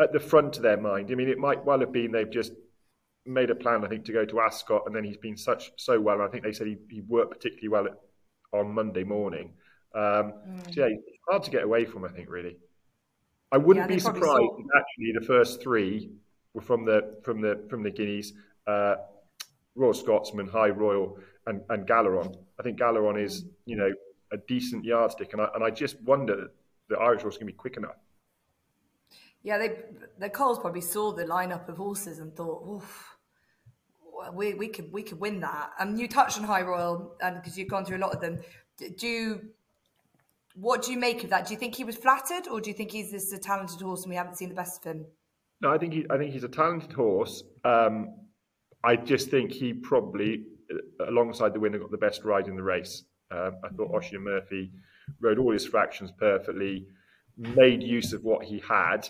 at 0.00 0.12
the 0.12 0.20
front 0.20 0.56
of 0.56 0.62
their 0.62 0.76
mind. 0.76 1.10
I 1.10 1.14
mean, 1.14 1.28
it 1.28 1.38
might 1.38 1.64
well 1.64 1.80
have 1.80 1.92
been 1.92 2.12
they've 2.12 2.30
just 2.30 2.52
made 3.26 3.50
a 3.50 3.54
plan, 3.54 3.84
I 3.84 3.88
think, 3.88 4.04
to 4.06 4.12
go 4.12 4.24
to 4.24 4.40
Ascot, 4.40 4.82
and 4.86 4.96
then 4.96 5.04
he's 5.04 5.18
been 5.18 5.36
such 5.36 5.72
so 5.76 6.00
well. 6.00 6.22
I 6.22 6.28
think 6.28 6.42
they 6.42 6.52
said 6.52 6.66
he, 6.66 6.78
he 6.88 7.02
worked 7.02 7.32
particularly 7.32 7.68
well 7.68 7.86
at, 7.86 8.58
on 8.58 8.72
Monday 8.72 9.04
morning. 9.04 9.52
Um, 9.94 10.32
mm. 10.48 10.74
so 10.74 10.80
yeah, 10.80 10.86
it's 10.86 11.18
hard 11.28 11.42
to 11.44 11.50
get 11.50 11.64
away 11.64 11.84
from. 11.84 12.04
I 12.04 12.08
think 12.08 12.30
really. 12.30 12.56
I 13.52 13.58
wouldn't 13.58 13.90
yeah, 13.90 13.96
be 13.96 14.00
surprised 14.00 14.24
saw... 14.24 14.58
if 14.58 14.66
actually 14.76 15.12
the 15.18 15.26
first 15.26 15.62
three 15.62 16.10
were 16.54 16.60
from 16.60 16.84
the 16.84 17.16
from 17.22 17.40
the 17.40 17.64
from 17.68 17.82
the 17.82 17.90
Guineas. 17.90 18.32
Uh, 18.66 18.96
Royal 19.76 19.94
Scotsman, 19.94 20.48
High 20.48 20.70
Royal, 20.70 21.16
and, 21.46 21.62
and 21.70 21.86
Galeron. 21.86 22.36
I 22.58 22.62
think 22.62 22.78
Galeron 22.78 23.22
is, 23.22 23.44
mm. 23.44 23.48
you 23.66 23.76
know, 23.76 23.90
a 24.32 24.36
decent 24.48 24.84
yardstick, 24.84 25.32
and 25.32 25.42
I, 25.42 25.48
and 25.54 25.64
I 25.64 25.70
just 25.70 26.00
wonder 26.02 26.36
that 26.36 26.50
the 26.88 26.98
Irish 26.98 27.22
horse 27.22 27.36
going 27.36 27.46
to 27.46 27.52
be 27.52 27.56
quick 27.56 27.76
enough 27.76 27.96
yeah, 29.42 29.58
they 29.58 29.76
the 30.18 30.28
Coles 30.28 30.58
probably 30.58 30.80
saw 30.80 31.12
the 31.12 31.24
lineup 31.24 31.68
of 31.68 31.76
horses 31.76 32.18
and 32.18 32.34
thought, 32.34 32.66
"Oof, 32.68 33.16
we 34.34 34.54
we 34.54 34.68
could 34.68 34.92
we 34.92 35.02
could 35.02 35.20
win 35.20 35.40
that." 35.40 35.70
And 35.78 35.98
you 35.98 36.08
touched 36.08 36.38
on 36.38 36.44
High 36.44 36.62
Royal, 36.62 37.14
and 37.20 37.36
because 37.36 37.58
you've 37.58 37.68
gone 37.68 37.84
through 37.84 37.98
a 37.98 38.04
lot 38.04 38.14
of 38.14 38.20
them, 38.20 38.40
do 38.98 39.06
you, 39.06 39.40
what 40.54 40.82
do 40.82 40.92
you 40.92 40.98
make 40.98 41.24
of 41.24 41.30
that? 41.30 41.46
Do 41.46 41.54
you 41.54 41.58
think 41.58 41.74
he 41.74 41.84
was 41.84 41.96
flattered, 41.96 42.48
or 42.48 42.60
do 42.60 42.70
you 42.70 42.74
think 42.74 42.90
he's 42.90 43.10
this 43.10 43.32
a 43.32 43.38
talented 43.38 43.80
horse 43.80 44.02
and 44.02 44.10
we 44.10 44.16
haven't 44.16 44.36
seen 44.36 44.48
the 44.48 44.54
best 44.54 44.84
of 44.84 44.92
him? 44.92 45.06
No, 45.60 45.72
I 45.72 45.78
think 45.78 45.92
he, 45.92 46.06
I 46.10 46.16
think 46.16 46.32
he's 46.32 46.44
a 46.44 46.48
talented 46.48 46.92
horse. 46.92 47.42
Um, 47.64 48.14
I 48.82 48.96
just 48.96 49.28
think 49.28 49.52
he 49.52 49.74
probably, 49.74 50.44
uh, 50.72 51.08
alongside 51.08 51.52
the 51.52 51.60
winner, 51.60 51.78
got 51.78 51.90
the 51.90 51.98
best 51.98 52.24
ride 52.24 52.48
in 52.48 52.56
the 52.56 52.62
race. 52.62 53.04
Um, 53.30 53.56
I 53.62 53.68
thought 53.68 53.90
mm-hmm. 53.90 54.24
Murphy 54.24 54.72
rode 55.20 55.38
all 55.38 55.52
his 55.52 55.66
fractions 55.66 56.10
perfectly, 56.18 56.86
made 57.36 57.82
use 57.82 58.12
of 58.12 58.24
what 58.24 58.44
he 58.44 58.62
had. 58.66 59.08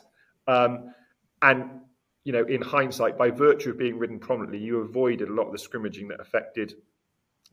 Um, 0.50 0.95
and 1.42 1.80
you 2.25 2.33
know, 2.33 2.45
in 2.45 2.61
hindsight, 2.61 3.16
by 3.16 3.30
virtue 3.30 3.71
of 3.71 3.78
being 3.78 3.99
ridden 3.99 4.19
prominently, 4.19 4.59
you 4.59 4.80
avoided 4.80 5.28
a 5.28 5.33
lot 5.33 5.47
of 5.47 5.52
the 5.52 5.59
scrimmaging 5.59 6.09
that 6.09 6.21
affected 6.21 6.75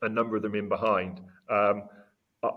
a 0.02 0.10
number 0.10 0.36
of 0.36 0.42
them 0.42 0.56
in 0.56 0.68
behind. 0.68 1.22
Um, 1.50 1.84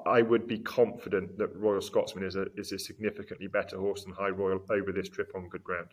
I 0.07 0.21
would 0.21 0.47
be 0.47 0.59
confident 0.59 1.39
that 1.39 1.57
Royal 1.57 1.81
Scotsman 1.81 2.25
is 2.25 2.37
a 2.37 2.47
is 2.57 2.73
a 2.73 2.79
significantly 2.79 3.47
better 3.47 3.79
horse 3.79 4.05
than 4.05 4.13
High 4.13 4.29
Royal 4.29 4.61
over 4.71 4.93
this 4.93 5.09
trip 5.09 5.31
on 5.35 5.49
good 5.49 5.65
ground. 5.65 5.89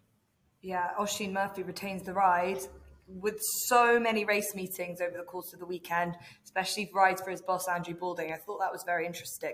Yeah, 0.62 0.90
Oisin 1.00 1.34
Murphy 1.34 1.64
retains 1.64 2.04
the 2.04 2.14
ride 2.14 2.60
with 3.08 3.40
so 3.42 4.00
many 4.00 4.26
race 4.26 4.54
meetings 4.54 5.00
over 5.00 5.18
the 5.18 5.24
course 5.24 5.54
of 5.54 5.60
the 5.60 5.66
weekend, 5.66 6.16
especially 6.44 6.92
rides 6.94 7.22
for 7.22 7.32
his 7.32 7.42
boss 7.42 7.68
Andrew 7.68 7.94
Balding. 7.94 8.34
I 8.34 8.36
thought 8.38 8.60
that 8.60 8.72
was 8.72 8.84
very 8.84 9.06
interesting 9.06 9.54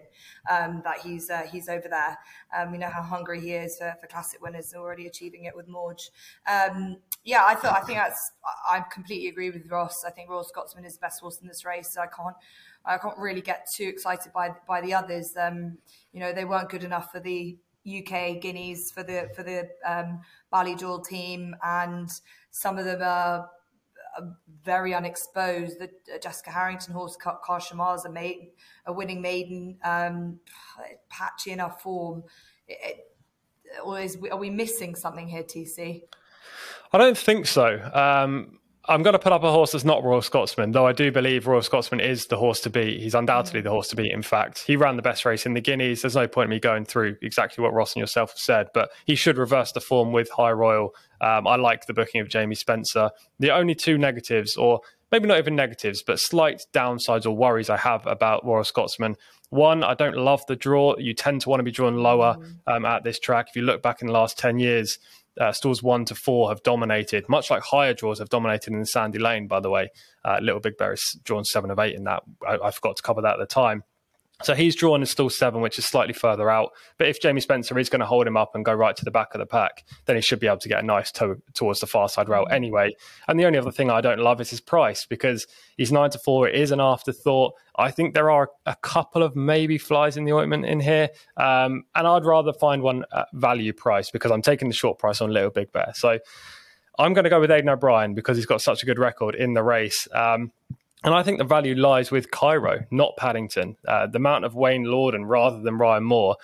um, 0.50 0.82
that 0.84 1.00
he's 1.00 1.30
uh, 1.30 1.44
he's 1.52 1.70
over 1.70 1.88
there. 1.88 2.18
Um, 2.56 2.72
we 2.72 2.78
know 2.78 2.90
how 2.90 3.04
hungry 3.04 3.40
he 3.40 3.52
is 3.52 3.78
for, 3.78 3.96
for 4.02 4.08
classic 4.08 4.42
winners, 4.42 4.74
already 4.76 5.06
achieving 5.06 5.46
it 5.46 5.56
with 5.56 5.68
Morge. 5.68 6.10
Um, 6.48 6.98
yeah, 7.24 7.44
I 7.46 7.56
thought 7.56 7.80
I 7.80 7.86
think 7.86 8.00
that's 8.00 8.32
I 8.68 8.84
completely 8.92 9.28
agree 9.28 9.52
with 9.52 9.70
Ross. 9.70 10.04
I 10.06 10.10
think 10.10 10.30
Royal 10.30 10.44
Scotsman 10.44 10.86
is 10.86 10.96
the 10.96 11.02
best 11.02 11.22
horse 11.22 11.40
in 11.42 11.48
this 11.48 11.64
race. 11.64 11.96
I 11.98 12.08
can't 12.08 12.36
I 12.86 12.98
can't 12.98 13.18
really 13.18 13.42
get 13.42 13.68
too 13.76 13.88
excited 13.88 14.34
by 14.34 14.52
by 14.68 14.82
the 14.82 14.94
others. 14.94 15.34
Um, 15.40 15.78
you 16.12 16.20
know, 16.20 16.34
they 16.34 16.46
weren't 16.46 16.70
good 16.70 16.84
enough 16.84 17.12
for 17.12 17.20
the 17.20 17.58
UK 17.88 18.42
guineas 18.42 18.92
for 18.92 19.04
the 19.04 19.30
for 19.36 19.44
the 19.44 19.70
um, 19.86 20.22
Ballydoyle 20.52 21.06
team, 21.06 21.56
and 21.64 22.10
some 22.52 22.78
of 22.78 22.86
them 22.86 23.02
are, 23.02 23.50
are 24.18 24.38
very 24.64 24.94
unexposed. 24.94 25.80
The 25.80 25.90
uh, 26.14 26.20
Jessica 26.20 26.52
Harrington 26.52 26.94
horse, 26.94 27.18
Car 27.18 27.60
Shamar's 27.60 28.06
a 28.06 28.12
maiden, 28.12 28.50
a 28.86 28.94
winning 28.94 29.22
maiden, 29.22 29.78
um, 29.84 30.40
patchy 31.10 31.52
in 31.52 31.60
our 31.60 31.72
form. 31.72 32.24
It, 32.68 32.78
it, 32.82 32.98
or 33.84 34.00
is, 34.00 34.18
are 34.32 34.38
we 34.38 34.50
missing 34.50 34.96
something 34.96 35.28
here, 35.28 35.44
TC? 35.44 36.04
I 36.92 36.98
don't 36.98 37.18
think 37.18 37.48
so. 37.48 37.80
Um, 37.94 38.60
I'm 38.86 39.02
going 39.02 39.14
to 39.14 39.20
put 39.20 39.32
up 39.32 39.44
a 39.44 39.52
horse 39.52 39.72
that's 39.72 39.86
not 39.86 40.04
Royal 40.04 40.22
Scotsman, 40.22 40.72
though 40.72 40.86
I 40.86 40.92
do 40.92 41.10
believe 41.10 41.48
Royal 41.48 41.62
Scotsman 41.62 42.02
is 42.02 42.26
the 42.26 42.36
horse 42.36 42.60
to 42.62 42.70
beat. 42.70 43.00
He's 43.00 43.16
undoubtedly 43.16 43.62
the 43.62 43.70
horse 43.70 43.88
to 43.90 43.96
beat. 43.96 44.12
In 44.12 44.22
fact, 44.22 44.62
he 44.68 44.76
ran 44.76 44.98
the 44.98 45.02
best 45.02 45.24
race 45.24 45.46
in 45.46 45.54
the 45.54 45.62
Guineas. 45.62 46.02
There's 46.02 46.18
no 46.18 46.28
point 46.28 46.48
in 46.48 46.50
me 46.50 46.60
going 46.60 46.84
through 46.84 47.16
exactly 47.22 47.62
what 47.62 47.74
Ross 47.74 47.94
and 47.96 48.02
yourself 48.02 48.32
have 48.32 48.40
said, 48.40 48.68
but 48.74 48.92
he 49.06 49.16
should 49.16 49.38
reverse 49.38 49.72
the 49.72 49.80
form 49.80 50.12
with 50.12 50.30
High 50.32 50.52
Royal. 50.52 50.94
Um, 51.22 51.48
I 51.48 51.56
like 51.56 51.86
the 51.86 51.94
booking 51.94 52.20
of 52.20 52.28
Jamie 52.28 52.56
Spencer. 52.56 53.12
The 53.40 53.52
only 53.52 53.74
two 53.74 53.98
negatives, 53.98 54.58
or 54.58 54.82
maybe 55.14 55.30
not 55.30 55.38
even 55.38 55.56
negatives, 55.56 56.04
but 56.04 56.20
slight 56.20 56.64
downsides 56.74 57.26
or 57.26 57.32
worries 57.32 57.70
I 57.70 57.78
have 57.78 58.06
about 58.06 58.46
Royal 58.46 58.66
Scotsman. 58.66 59.16
One, 59.50 59.86
I 59.86 59.94
don't 59.94 60.18
love 60.18 60.46
the 60.48 60.58
draw. 60.58 60.98
You 60.98 61.14
tend 61.14 61.40
to 61.42 61.50
want 61.50 61.62
to 61.62 61.64
be 61.64 61.72
drawn 61.72 62.00
lower 62.00 62.36
mm. 62.36 62.58
um, 62.68 62.84
at 62.86 63.06
this 63.06 63.18
track. 63.18 63.48
If 63.50 63.56
you 63.56 63.62
look 63.62 63.82
back 63.82 64.02
in 64.02 64.08
the 64.08 64.14
last 64.14 64.38
10 64.38 64.60
years, 64.60 65.00
uh, 65.40 65.52
stalls 65.52 65.82
one 65.82 66.06
to 66.06 66.16
four 66.16 66.50
have 66.50 66.64
dominated, 66.64 67.28
much 67.28 67.50
like 67.50 67.64
higher 67.64 67.94
draws 67.94 68.20
have 68.20 68.30
dominated 68.30 68.74
in 68.74 68.86
Sandy 68.86 69.20
Lane, 69.20 69.48
by 69.48 69.60
the 69.60 69.70
way. 69.70 69.90
Uh, 70.24 70.40
Little 70.42 70.60
Big 70.62 70.78
Bear 70.78 70.94
is 70.94 71.20
drawn 71.24 71.44
seven 71.44 71.72
of 71.72 71.80
eight 71.80 71.96
in 71.96 72.04
that. 72.06 72.24
I, 72.48 72.58
I 72.66 72.72
forgot 72.72 72.98
to 72.98 73.04
cover 73.04 73.22
that 73.22 73.34
at 73.34 73.40
the 73.40 73.46
time. 73.46 73.84
So 74.42 74.56
he's 74.56 74.76
drawn 74.76 75.00
in 75.00 75.06
stall 75.06 75.30
seven, 75.30 75.62
which 75.62 75.78
is 75.78 75.86
slightly 75.86 76.14
further 76.14 76.50
out. 76.50 76.72
But 76.98 77.08
if 77.08 77.22
Jamie 77.22 77.40
Spencer 77.40 77.78
is 77.78 77.90
going 77.90 78.00
to 78.02 78.06
hold 78.06 78.28
him 78.28 78.36
up 78.36 78.56
and 78.56 78.66
go 78.66 78.74
right 78.74 78.96
to 78.96 79.06
the 79.06 79.12
back 79.12 79.34
of 79.34 79.40
the 79.40 79.46
pack, 79.46 79.86
then 80.06 80.16
he 80.16 80.22
should 80.22 80.40
be 80.40 80.48
able 80.48 80.58
to 80.58 80.68
get 80.68 80.84
a 80.84 80.86
nice 80.86 81.12
toe 81.12 81.36
towards 81.54 81.80
the 81.80 81.88
far 81.88 82.10
side 82.10 82.28
route 82.28 82.52
anyway. 82.52 82.94
And 83.28 83.40
the 83.40 83.46
only 83.46 83.60
other 83.60 83.72
thing 83.72 83.90
I 83.90 84.02
don't 84.02 84.20
love 84.20 84.42
is 84.42 84.50
his 84.50 84.60
price 84.60 85.06
because 85.06 85.48
he's 85.78 85.92
nine 85.92 86.10
to 86.10 86.20
four. 86.20 86.48
It 86.48 86.56
is 86.56 86.72
an 86.72 86.82
afterthought. 86.82 87.54
I 87.78 87.92
think 87.92 88.16
there 88.16 88.32
are 88.32 88.50
a 88.66 88.76
couple 88.78 89.24
of 89.24 89.36
maybe 89.36 89.78
flies 89.78 90.18
in 90.18 90.26
the 90.26 90.34
ointment 90.34 90.66
in 90.66 90.80
here. 90.80 91.10
Um, 91.38 91.84
and 91.96 92.08
I'd 92.08 92.26
rather 92.26 92.54
find 92.54 92.82
one 92.82 93.06
at 93.16 93.28
value 93.34 93.72
price 93.72 94.10
because 94.12 94.32
I'm 94.32 94.42
taking 94.42 94.68
the 94.68 94.76
short 94.76 95.00
price 95.00 95.22
on 95.22 95.32
Little 95.32 95.52
Big 95.52 95.72
Bear. 95.72 95.94
So 95.96 96.20
I'm 97.00 97.14
going 97.14 97.24
to 97.24 97.30
go 97.30 97.40
with 97.40 97.50
Aidan 97.50 97.70
O'Brien 97.70 98.14
because 98.14 98.38
he's 98.38 98.46
got 98.46 98.62
such 98.62 98.84
a 98.84 98.86
good 98.86 99.00
record 99.00 99.36
in 99.36 99.54
the 99.54 99.64
race. 99.64 100.08
Um, 100.14 100.52
and 101.04 101.14
I 101.14 101.24
think 101.24 101.38
the 101.38 101.44
value 101.44 101.76
lies 101.76 102.12
with 102.12 102.32
Cairo, 102.32 102.86
not 102.92 103.18
Paddington. 103.18 103.78
Uh, 103.88 104.08
the 104.08 104.18
amount 104.18 104.46
of 104.46 104.56
Wayne 104.56 104.86
Lordan 104.86 105.26
rather 105.28 105.60
than 105.60 105.78
Ryan 105.78 106.04
Moore. 106.04 106.38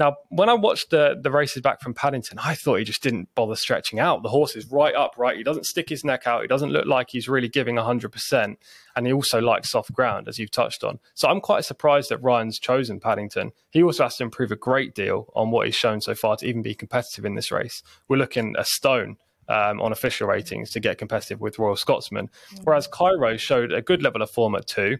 Now, 0.00 0.16
when 0.30 0.48
I 0.48 0.54
watched 0.54 0.88
the, 0.88 1.20
the 1.22 1.30
races 1.30 1.60
back 1.60 1.82
from 1.82 1.92
Paddington, 1.92 2.38
I 2.38 2.54
thought 2.54 2.76
he 2.76 2.84
just 2.84 3.02
didn't 3.02 3.28
bother 3.34 3.54
stretching 3.54 4.00
out. 4.00 4.22
The 4.22 4.30
horse 4.30 4.56
is 4.56 4.64
right 4.70 4.94
upright. 4.94 5.36
He 5.36 5.42
doesn't 5.42 5.66
stick 5.66 5.90
his 5.90 6.04
neck 6.04 6.26
out. 6.26 6.40
He 6.40 6.48
doesn't 6.48 6.70
look 6.70 6.86
like 6.86 7.10
he's 7.10 7.28
really 7.28 7.48
giving 7.48 7.76
100%. 7.76 8.56
And 8.96 9.06
he 9.06 9.12
also 9.12 9.42
likes 9.42 9.68
soft 9.68 9.92
ground, 9.92 10.26
as 10.26 10.38
you've 10.38 10.50
touched 10.50 10.82
on. 10.84 11.00
So 11.12 11.28
I'm 11.28 11.42
quite 11.42 11.66
surprised 11.66 12.08
that 12.08 12.22
Ryan's 12.22 12.58
chosen 12.58 12.98
Paddington. 12.98 13.52
He 13.68 13.82
also 13.82 14.04
has 14.04 14.16
to 14.16 14.24
improve 14.24 14.50
a 14.50 14.56
great 14.56 14.94
deal 14.94 15.30
on 15.36 15.50
what 15.50 15.66
he's 15.66 15.74
shown 15.74 16.00
so 16.00 16.14
far 16.14 16.34
to 16.36 16.46
even 16.46 16.62
be 16.62 16.74
competitive 16.74 17.26
in 17.26 17.34
this 17.34 17.52
race. 17.52 17.82
We're 18.08 18.16
looking 18.16 18.54
a 18.56 18.64
stone 18.64 19.18
um, 19.50 19.80
on 19.80 19.92
official 19.92 20.28
ratings 20.28 20.70
to 20.70 20.80
get 20.80 20.98
competitive 20.98 21.40
with 21.40 21.58
Royal 21.58 21.76
Scotsman. 21.76 22.28
Mm-hmm. 22.28 22.64
Whereas 22.64 22.86
Cairo 22.86 23.36
showed 23.36 23.72
a 23.72 23.82
good 23.82 24.02
level 24.02 24.22
of 24.22 24.30
form 24.30 24.54
at 24.54 24.66
two. 24.66 24.98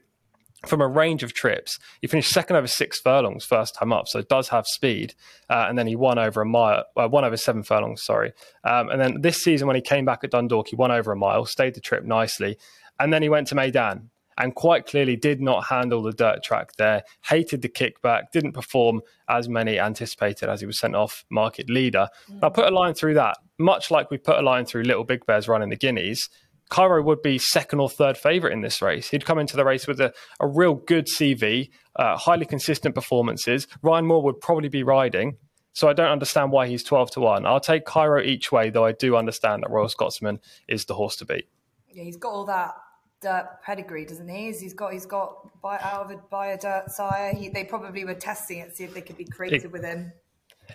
From 0.66 0.82
a 0.82 0.86
range 0.86 1.22
of 1.22 1.32
trips, 1.32 1.78
he 2.02 2.06
finished 2.06 2.30
second 2.32 2.56
over 2.56 2.66
six 2.66 3.00
furlongs 3.00 3.46
first 3.46 3.74
time 3.74 3.94
up, 3.94 4.08
so 4.08 4.18
it 4.18 4.28
does 4.28 4.50
have 4.50 4.66
speed. 4.66 5.14
Uh, 5.48 5.64
and 5.66 5.78
then 5.78 5.86
he 5.86 5.96
won 5.96 6.18
over 6.18 6.42
a 6.42 6.46
mile, 6.46 6.84
uh, 6.98 7.08
one 7.08 7.24
over 7.24 7.38
seven 7.38 7.62
furlongs, 7.62 8.04
sorry. 8.04 8.34
Um, 8.64 8.90
and 8.90 9.00
then 9.00 9.22
this 9.22 9.38
season, 9.38 9.66
when 9.66 9.76
he 9.76 9.80
came 9.80 10.04
back 10.04 10.22
at 10.22 10.32
Dundalk, 10.32 10.68
he 10.68 10.76
won 10.76 10.90
over 10.90 11.12
a 11.12 11.16
mile, 11.16 11.46
stayed 11.46 11.72
the 11.72 11.80
trip 11.80 12.04
nicely, 12.04 12.58
and 12.98 13.10
then 13.10 13.22
he 13.22 13.30
went 13.30 13.46
to 13.46 13.54
Meydan 13.54 14.10
and 14.38 14.54
quite 14.54 14.86
clearly 14.86 15.16
did 15.16 15.40
not 15.40 15.64
handle 15.64 16.02
the 16.02 16.12
dirt 16.12 16.42
track 16.42 16.72
there, 16.76 17.02
hated 17.26 17.62
the 17.62 17.68
kickback, 17.68 18.30
didn't 18.32 18.52
perform 18.52 19.02
as 19.28 19.48
many 19.48 19.78
anticipated 19.78 20.48
as 20.48 20.60
he 20.60 20.66
was 20.66 20.78
sent 20.78 20.94
off 20.94 21.24
market 21.30 21.68
leader. 21.68 22.08
Mm. 22.30 22.38
I'll 22.42 22.50
put 22.50 22.66
a 22.66 22.74
line 22.74 22.94
through 22.94 23.14
that, 23.14 23.38
much 23.58 23.90
like 23.90 24.10
we 24.10 24.18
put 24.18 24.38
a 24.38 24.42
line 24.42 24.64
through 24.64 24.82
Little 24.82 25.04
Big 25.04 25.26
Bears 25.26 25.48
running 25.48 25.70
the 25.70 25.76
Guineas. 25.76 26.28
Cairo 26.70 27.02
would 27.02 27.20
be 27.20 27.36
second 27.36 27.80
or 27.80 27.90
third 27.90 28.16
favourite 28.16 28.52
in 28.52 28.60
this 28.60 28.80
race. 28.80 29.10
He'd 29.10 29.24
come 29.24 29.38
into 29.38 29.56
the 29.56 29.64
race 29.64 29.88
with 29.88 30.00
a, 30.00 30.14
a 30.38 30.46
real 30.46 30.74
good 30.74 31.06
CV, 31.06 31.68
uh, 31.96 32.16
highly 32.16 32.46
consistent 32.46 32.94
performances. 32.94 33.66
Ryan 33.82 34.06
Moore 34.06 34.22
would 34.22 34.40
probably 34.40 34.68
be 34.68 34.84
riding. 34.84 35.36
So 35.72 35.88
I 35.88 35.92
don't 35.92 36.10
understand 36.10 36.50
why 36.52 36.66
he's 36.66 36.82
12 36.82 37.12
to 37.12 37.20
1. 37.20 37.46
I'll 37.46 37.60
take 37.60 37.84
Cairo 37.84 38.20
each 38.20 38.50
way, 38.50 38.70
though 38.70 38.84
I 38.84 38.92
do 38.92 39.16
understand 39.16 39.62
that 39.62 39.70
Royal 39.70 39.88
Scotsman 39.88 40.40
is 40.68 40.84
the 40.84 40.94
horse 40.94 41.16
to 41.16 41.24
beat. 41.24 41.48
Yeah, 41.88 42.04
he's 42.04 42.16
got 42.16 42.30
all 42.30 42.44
that 42.46 42.74
dirt 43.20 43.48
pedigree, 43.62 44.04
doesn't 44.04 44.28
he? 44.28 44.52
He's 44.52 44.74
got 44.74 44.92
he's 44.92 45.06
got 45.06 45.60
by 45.60 45.78
out 45.78 46.04
of 46.04 46.10
a 46.10 46.16
by 46.30 46.48
a 46.48 46.58
dirt 46.58 46.90
sire. 46.90 47.34
He, 47.34 47.48
they 47.48 47.64
probably 47.64 48.04
were 48.04 48.14
testing 48.14 48.58
it, 48.58 48.76
see 48.76 48.84
if 48.84 48.94
they 48.94 49.00
could 49.00 49.16
be 49.16 49.24
creative 49.24 49.66
it, 49.66 49.72
with 49.72 49.84
him. 49.84 50.12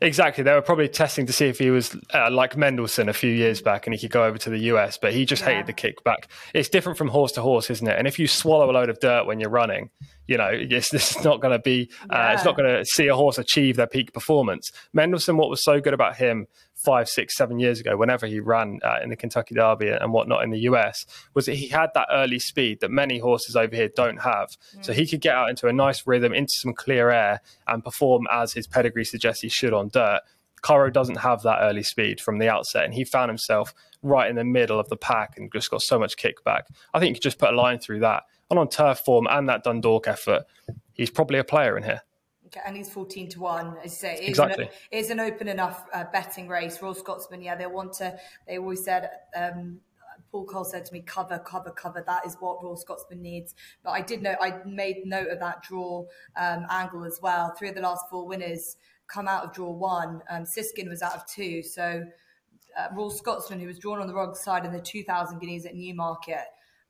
Exactly. 0.01 0.43
They 0.43 0.53
were 0.53 0.61
probably 0.61 0.87
testing 0.87 1.25
to 1.25 1.33
see 1.33 1.47
if 1.47 1.59
he 1.59 1.69
was 1.69 1.95
uh, 2.13 2.29
like 2.31 2.57
Mendelssohn 2.57 3.09
a 3.09 3.13
few 3.13 3.31
years 3.31 3.61
back 3.61 3.87
and 3.87 3.93
he 3.93 3.99
could 3.99 4.11
go 4.11 4.25
over 4.25 4.37
to 4.37 4.49
the 4.49 4.59
US, 4.59 4.97
but 4.97 5.13
he 5.13 5.25
just 5.25 5.41
yeah. 5.41 5.63
hated 5.63 5.67
the 5.67 5.73
kickback. 5.73 6.25
It's 6.53 6.69
different 6.69 6.97
from 6.97 7.09
horse 7.09 7.31
to 7.33 7.41
horse, 7.41 7.69
isn't 7.69 7.87
it? 7.87 7.97
And 7.97 8.07
if 8.07 8.19
you 8.19 8.27
swallow 8.27 8.69
a 8.69 8.73
load 8.73 8.89
of 8.89 8.99
dirt 8.99 9.25
when 9.25 9.39
you're 9.39 9.49
running, 9.49 9.89
you 10.27 10.37
know, 10.37 10.49
it's, 10.51 10.89
this 10.89 11.15
is 11.15 11.23
not 11.23 11.41
going 11.41 11.53
to 11.53 11.59
be, 11.59 11.89
uh, 12.03 12.07
yeah. 12.11 12.33
it's 12.33 12.45
not 12.45 12.57
going 12.57 12.69
to 12.69 12.85
see 12.85 13.07
a 13.07 13.15
horse 13.15 13.37
achieve 13.37 13.75
their 13.75 13.87
peak 13.87 14.13
performance. 14.13 14.71
Mendelssohn, 14.93 15.37
what 15.37 15.49
was 15.49 15.63
so 15.63 15.79
good 15.79 15.93
about 15.93 16.17
him 16.17 16.47
five, 16.85 17.09
six, 17.09 17.35
seven 17.35 17.59
years 17.59 17.79
ago, 17.79 17.97
whenever 17.97 18.27
he 18.27 18.39
ran 18.39 18.79
uh, 18.83 18.99
in 19.03 19.09
the 19.09 19.15
Kentucky 19.15 19.55
Derby 19.55 19.89
and 19.89 20.13
whatnot 20.13 20.43
in 20.43 20.51
the 20.51 20.59
US, 20.59 21.05
was 21.33 21.47
that 21.47 21.55
he 21.55 21.67
had 21.67 21.89
that 21.95 22.07
early 22.11 22.39
speed 22.39 22.79
that 22.81 22.91
many 22.91 23.17
horses 23.19 23.55
over 23.55 23.75
here 23.75 23.89
don't 23.95 24.21
have. 24.21 24.49
Mm. 24.77 24.85
So 24.85 24.93
he 24.93 25.07
could 25.07 25.21
get 25.21 25.35
out 25.35 25.49
into 25.49 25.67
a 25.67 25.73
nice 25.73 26.05
rhythm, 26.05 26.33
into 26.33 26.53
some 26.53 26.73
clear 26.73 27.09
air, 27.09 27.41
and 27.67 27.83
perform 27.83 28.27
as 28.31 28.53
his 28.53 28.67
pedigree 28.67 29.05
suggests 29.05 29.41
he 29.41 29.49
should 29.49 29.73
on 29.73 29.89
dirt. 29.89 30.21
Cairo 30.61 30.89
doesn't 30.89 31.17
have 31.17 31.41
that 31.43 31.59
early 31.61 31.83
speed 31.83 32.21
from 32.21 32.39
the 32.39 32.49
outset, 32.49 32.85
and 32.85 32.93
he 32.93 33.03
found 33.03 33.29
himself 33.29 33.73
right 34.01 34.29
in 34.29 34.35
the 34.35 34.43
middle 34.43 34.79
of 34.79 34.87
the 34.89 34.97
pack 34.97 35.37
and 35.37 35.51
just 35.51 35.69
got 35.69 35.81
so 35.81 35.99
much 35.99 36.15
kickback. 36.15 36.61
I 36.93 36.99
think 36.99 37.09
you 37.09 37.15
could 37.15 37.23
just 37.23 37.39
put 37.39 37.53
a 37.53 37.55
line 37.55 37.79
through 37.79 37.99
that. 38.01 38.23
And 38.49 38.59
on 38.59 38.69
turf 38.69 38.99
form 38.99 39.27
and 39.29 39.49
that 39.49 39.63
Dundalk 39.63 40.07
effort, 40.07 40.43
he's 40.93 41.09
probably 41.09 41.39
a 41.39 41.43
player 41.43 41.77
in 41.77 41.83
here 41.83 42.01
and 42.65 42.75
he's 42.75 42.91
14 42.91 43.29
to 43.29 43.39
1 43.39 43.77
as 43.83 43.83
you 43.83 43.89
say 43.89 44.13
it 44.15 44.29
exactly. 44.29 44.69
an, 44.91 45.11
an 45.11 45.19
open 45.19 45.47
enough 45.47 45.85
uh, 45.93 46.03
betting 46.11 46.47
race 46.47 46.81
royal 46.81 46.93
scotsman 46.93 47.41
yeah 47.41 47.55
they 47.55 47.65
want 47.65 47.93
to 47.93 48.17
they 48.47 48.57
always 48.57 48.83
said 48.83 49.09
um, 49.35 49.79
Paul 50.31 50.45
Cole 50.45 50.65
said 50.65 50.85
to 50.85 50.93
me, 50.93 51.01
"Cover, 51.01 51.39
cover, 51.39 51.71
cover. 51.71 52.03
That 52.05 52.25
is 52.25 52.35
what 52.39 52.61
Royal 52.61 52.75
Scotsman 52.75 53.21
needs." 53.21 53.55
But 53.83 53.91
I 53.91 54.01
did 54.01 54.21
know 54.21 54.35
I 54.41 54.59
made 54.65 55.05
note 55.05 55.29
of 55.29 55.39
that 55.39 55.63
draw 55.63 56.05
um, 56.35 56.65
angle 56.69 57.05
as 57.05 57.19
well. 57.21 57.53
Three 57.57 57.69
of 57.69 57.75
the 57.75 57.81
last 57.81 58.05
four 58.09 58.27
winners 58.27 58.75
come 59.07 59.27
out 59.29 59.45
of 59.45 59.53
draw 59.53 59.71
one. 59.71 60.21
Um, 60.29 60.45
Siskin 60.45 60.89
was 60.89 61.01
out 61.01 61.15
of 61.15 61.25
two, 61.25 61.63
so 61.63 62.03
uh, 62.77 62.87
Royal 62.93 63.11
Scotsman, 63.11 63.59
who 63.59 63.67
was 63.67 63.79
drawn 63.79 64.01
on 64.01 64.07
the 64.07 64.13
wrong 64.13 64.35
side 64.35 64.65
in 64.65 64.71
the 64.71 64.81
2,000 64.81 65.39
guineas 65.39 65.65
at 65.65 65.75
Newmarket. 65.75 66.43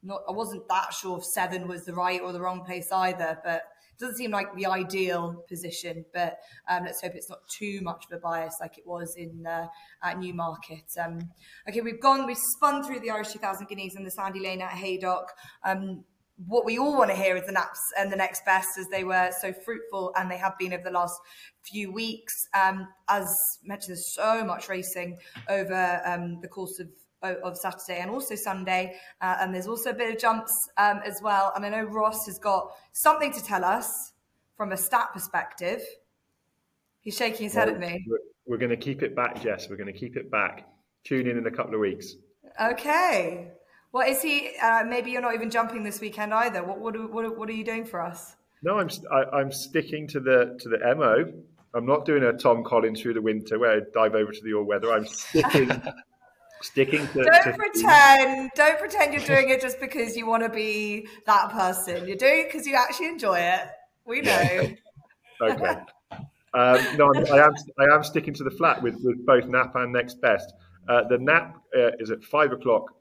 Not, 0.04 0.22
I 0.28 0.32
wasn't 0.32 0.68
that 0.68 0.94
sure 0.94 1.18
if 1.18 1.26
seven 1.26 1.68
was 1.68 1.86
the 1.86 1.94
right 1.94 2.22
or 2.22 2.32
the 2.32 2.42
wrong 2.42 2.64
place 2.64 2.92
either, 2.92 3.40
but 3.44 3.64
doesn't 4.00 4.18
seem 4.18 4.32
like 4.32 4.54
the 4.56 4.66
ideal 4.66 5.44
position, 5.48 6.06
but 6.14 6.38
um, 6.70 6.84
let's 6.84 7.02
hope 7.02 7.14
it's 7.16 7.30
not 7.30 7.40
too 7.48 7.80
much 7.82 8.06
of 8.12 8.18
a 8.18 8.20
bias 8.20 8.56
like 8.60 8.78
it 8.78 8.86
was 8.86 9.16
in 9.18 9.46
uh, 9.48 9.68
at 10.04 10.20
Newmarket. 10.20 10.86
Um, 11.02 11.20
okay, 11.70 11.82
we've 11.82 12.02
gone, 12.02 12.26
we've 12.26 12.38
spun 12.58 12.84
through 12.84 13.00
the 13.00 13.10
Irish 13.10 13.30
2000 13.30 13.68
Guineas 13.68 13.96
and 13.96 14.06
the 14.06 14.12
Sandy 14.12 14.40
Lane 14.40 14.62
at 14.62 14.72
Haydock. 14.72 15.32
Um, 15.64 16.04
what 16.48 16.66
we 16.66 16.78
all 16.78 16.98
want 16.98 17.10
to 17.10 17.16
hear 17.16 17.38
is 17.38 17.46
the 17.46 17.52
naps 17.52 17.80
and 17.98 18.12
the 18.12 18.18
next 18.18 18.44
best 18.46 18.78
as 18.78 18.88
they 18.88 19.04
were 19.04 19.32
so 19.40 19.54
fruitful 19.54 20.12
and 20.18 20.30
they 20.30 20.38
have 20.38 20.58
been 20.58 20.74
over 20.74 20.84
the 20.84 20.92
last 20.92 21.18
few 21.64 21.94
weeks. 21.94 22.34
Um, 22.54 22.88
as 23.08 23.34
mentioned, 23.64 23.92
there's 23.92 24.14
so 24.14 24.44
much 24.44 24.68
racing 24.68 25.18
over 25.48 26.02
um, 26.06 26.42
the 26.42 26.50
course 26.50 26.80
of 26.80 26.90
of 27.34 27.58
Saturday 27.58 28.00
and 28.00 28.10
also 28.10 28.36
Sunday. 28.36 28.96
Uh, 29.22 29.38
and 29.40 29.54
there's 29.54 29.68
also 29.68 29.92
a 29.92 29.94
bit 29.94 30.14
of 30.14 30.20
jumps 30.20 30.52
um, 30.78 31.02
as 31.06 31.20
well. 31.22 31.52
And 31.56 31.66
I 31.66 31.70
know 31.70 31.84
Ross 31.84 32.26
has 32.26 32.40
got 32.40 32.72
something 32.92 33.34
to 33.34 33.44
tell 33.44 33.64
us 33.64 34.14
from 34.56 34.72
a 34.72 34.78
stat 34.78 35.10
perspective. 35.14 35.82
He's 37.02 37.18
shaking 37.18 37.46
his 37.46 37.56
well, 37.56 37.68
head 37.68 37.76
at 37.76 37.80
me. 37.80 38.06
We're, 38.48 38.58
going 38.58 38.70
to 38.70 38.78
keep 38.78 39.04
it 39.04 39.16
back, 39.16 39.42
Jess. 39.42 39.70
We're 39.70 39.76
going 39.76 39.92
to 39.92 40.00
keep 40.00 40.18
it 40.18 40.32
back 40.32 40.68
tune 41.06 41.28
in 41.28 41.38
in 41.38 41.48
a 41.48 41.52
couple 41.52 41.74
of 41.74 41.80
weeks. 41.80 42.16
Okay. 42.60 43.52
Well, 43.92 44.10
is 44.10 44.22
he? 44.22 44.52
Uh, 44.62 44.84
maybe 44.86 45.12
you're 45.12 45.22
not 45.22 45.36
even 45.36 45.50
jumping 45.50 45.84
this 45.84 46.02
weekend 46.02 46.34
either. 46.34 46.64
What 46.64 46.80
what 46.80 47.14
what, 47.14 47.38
what 47.38 47.50
are 47.50 47.54
you 47.54 47.64
doing 47.64 47.86
for 47.86 48.02
us? 48.02 48.36
No, 48.62 48.80
I'm 48.80 48.90
I, 49.12 49.22
am 49.22 49.28
i 49.32 49.42
am 49.42 49.52
sticking 49.52 50.08
to 50.10 50.20
the 50.20 50.58
to 50.60 50.70
the 50.70 50.96
mo. 50.96 51.32
I'm 51.74 51.86
not 51.86 52.06
doing 52.06 52.24
a 52.24 52.34
Tom 52.34 52.64
Collins 52.64 53.02
through 53.02 53.14
the 53.14 53.22
winter 53.22 53.60
where 53.60 53.78
I 53.78 53.80
dive 53.94 54.16
over 54.16 54.32
to 54.32 54.42
the 54.44 54.54
all 54.54 54.64
weather. 54.64 54.92
I'm 54.92 55.06
sticking 55.06 55.70
sticking 56.62 57.08
to. 57.10 57.24
Don't 57.24 57.44
to 57.44 57.54
pretend. 57.54 58.52
Don't 58.56 58.80
pretend 58.80 59.14
you're 59.14 59.24
doing 59.24 59.50
it 59.50 59.62
just 59.62 59.80
because 59.80 60.16
you 60.16 60.28
want 60.28 60.44
to 60.44 60.50
be 60.50 61.08
that 61.26 61.52
person. 61.52 62.08
You're 62.08 62.18
doing 62.18 62.42
it 62.42 62.52
because 62.52 62.68
you 62.68 62.76
actually 62.76 63.08
enjoy 63.08 63.40
it. 63.40 63.68
We 64.06 64.22
know. 64.22 64.70
okay. 65.42 65.76
Um, 66.54 66.98
no, 66.98 67.12
I'm, 67.14 67.26
I 67.32 67.46
am. 67.46 67.54
I 67.80 67.94
am 67.94 68.04
sticking 68.04 68.34
to 68.36 68.44
the 68.44 68.52
flat 68.52 68.82
with, 68.82 68.96
with 69.04 69.26
both 69.26 69.46
Nap 69.46 69.76
and 69.76 69.92
Next 69.92 70.22
Best. 70.22 70.54
Uh, 70.88 71.04
the 71.08 71.18
Nap 71.18 71.58
uh, 71.78 71.92
is 72.00 72.12
at 72.12 72.24
five 72.24 72.52
o'clock 72.52 72.92